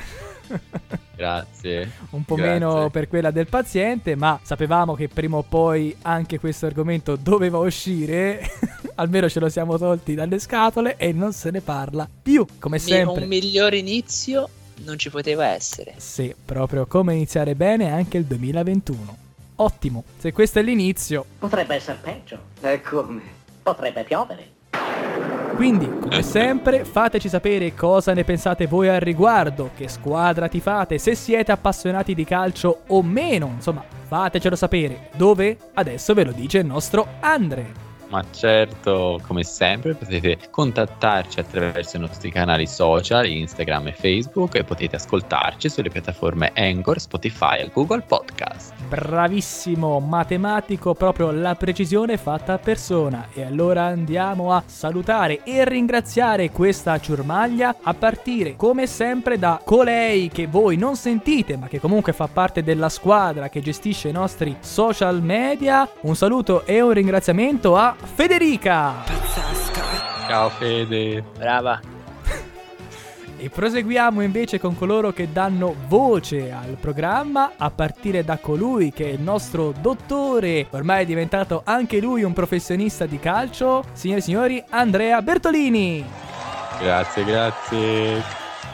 [1.17, 1.91] Grazie.
[2.11, 2.53] un po' Grazie.
[2.53, 7.59] meno per quella del paziente, ma sapevamo che prima o poi anche questo argomento doveva
[7.59, 8.49] uscire.
[8.95, 13.23] Almeno ce lo siamo tolti dalle scatole e non se ne parla più, come sempre.
[13.23, 14.49] un miglior inizio
[14.85, 15.95] non ci poteva essere.
[15.97, 19.22] Sì, proprio come iniziare bene anche il 2021.
[19.63, 22.37] Ottimo, se questo è l'inizio, Potrebbe essere peggio.
[22.63, 23.23] E come?
[23.63, 24.51] Potrebbe piovere.
[25.55, 31.15] Quindi, come sempre, fateci sapere cosa ne pensate voi al riguardo, che squadra tifate, se
[31.15, 35.11] siete appassionati di calcio o meno, insomma, fatecelo sapere.
[35.15, 35.57] Dove?
[35.75, 37.92] Adesso ve lo dice il nostro Andre.
[38.13, 44.65] Ma certo, come sempre potete contattarci attraverso i nostri canali social, Instagram e Facebook e
[44.65, 48.75] potete ascoltarci sulle piattaforme Anchor, Spotify e Google Podcast.
[48.87, 53.29] Bravissimo, matematico, proprio la precisione fatta a persona.
[53.33, 60.29] E allora andiamo a salutare e ringraziare questa ciurmaglia a partire come sempre da colei
[60.29, 64.55] che voi non sentite ma che comunque fa parte della squadra che gestisce i nostri
[64.61, 65.89] social media.
[66.03, 69.05] Un saluto e un ringraziamento a Federica.
[70.27, 71.23] Ciao Fede.
[71.37, 71.81] Brava.
[73.39, 79.07] E proseguiamo invece con coloro che danno voce al programma, a partire da colui che
[79.07, 84.23] è il nostro dottore, ormai è diventato anche lui un professionista di calcio, signori e
[84.23, 86.05] signori, Andrea Bertolini.
[86.79, 88.23] Grazie, grazie.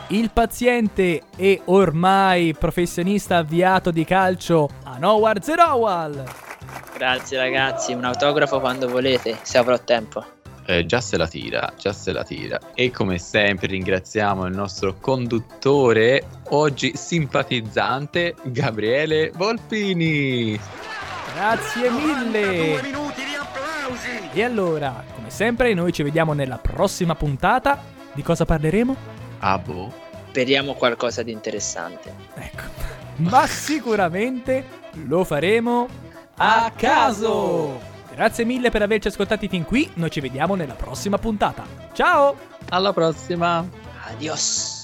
[0.09, 6.47] Il paziente e ormai professionista avviato di calcio, Anowar Zerawal.
[6.97, 10.25] Grazie ragazzi, un autografo quando volete, se avrò tempo.
[10.66, 12.59] Eh, già se la tira, già se la tira.
[12.75, 20.61] E come sempre ringraziamo il nostro conduttore, oggi simpatizzante, Gabriele Volpini.
[21.35, 22.81] Grazie mille.
[24.35, 27.83] E allora, come sempre, noi ci vediamo nella prossima puntata.
[28.12, 28.97] Di cosa parleremo?
[29.39, 29.91] Ah boh.
[30.29, 32.12] Speriamo qualcosa di interessante.
[32.35, 32.62] Ecco.
[33.16, 34.64] Ma sicuramente
[35.07, 35.89] lo faremo
[36.39, 37.80] a caso.
[38.14, 41.64] Grazie mille per averci ascoltati fin qui, noi ci vediamo nella prossima puntata.
[41.93, 42.36] Ciao!
[42.70, 43.64] Alla prossima!
[44.09, 44.78] Adios!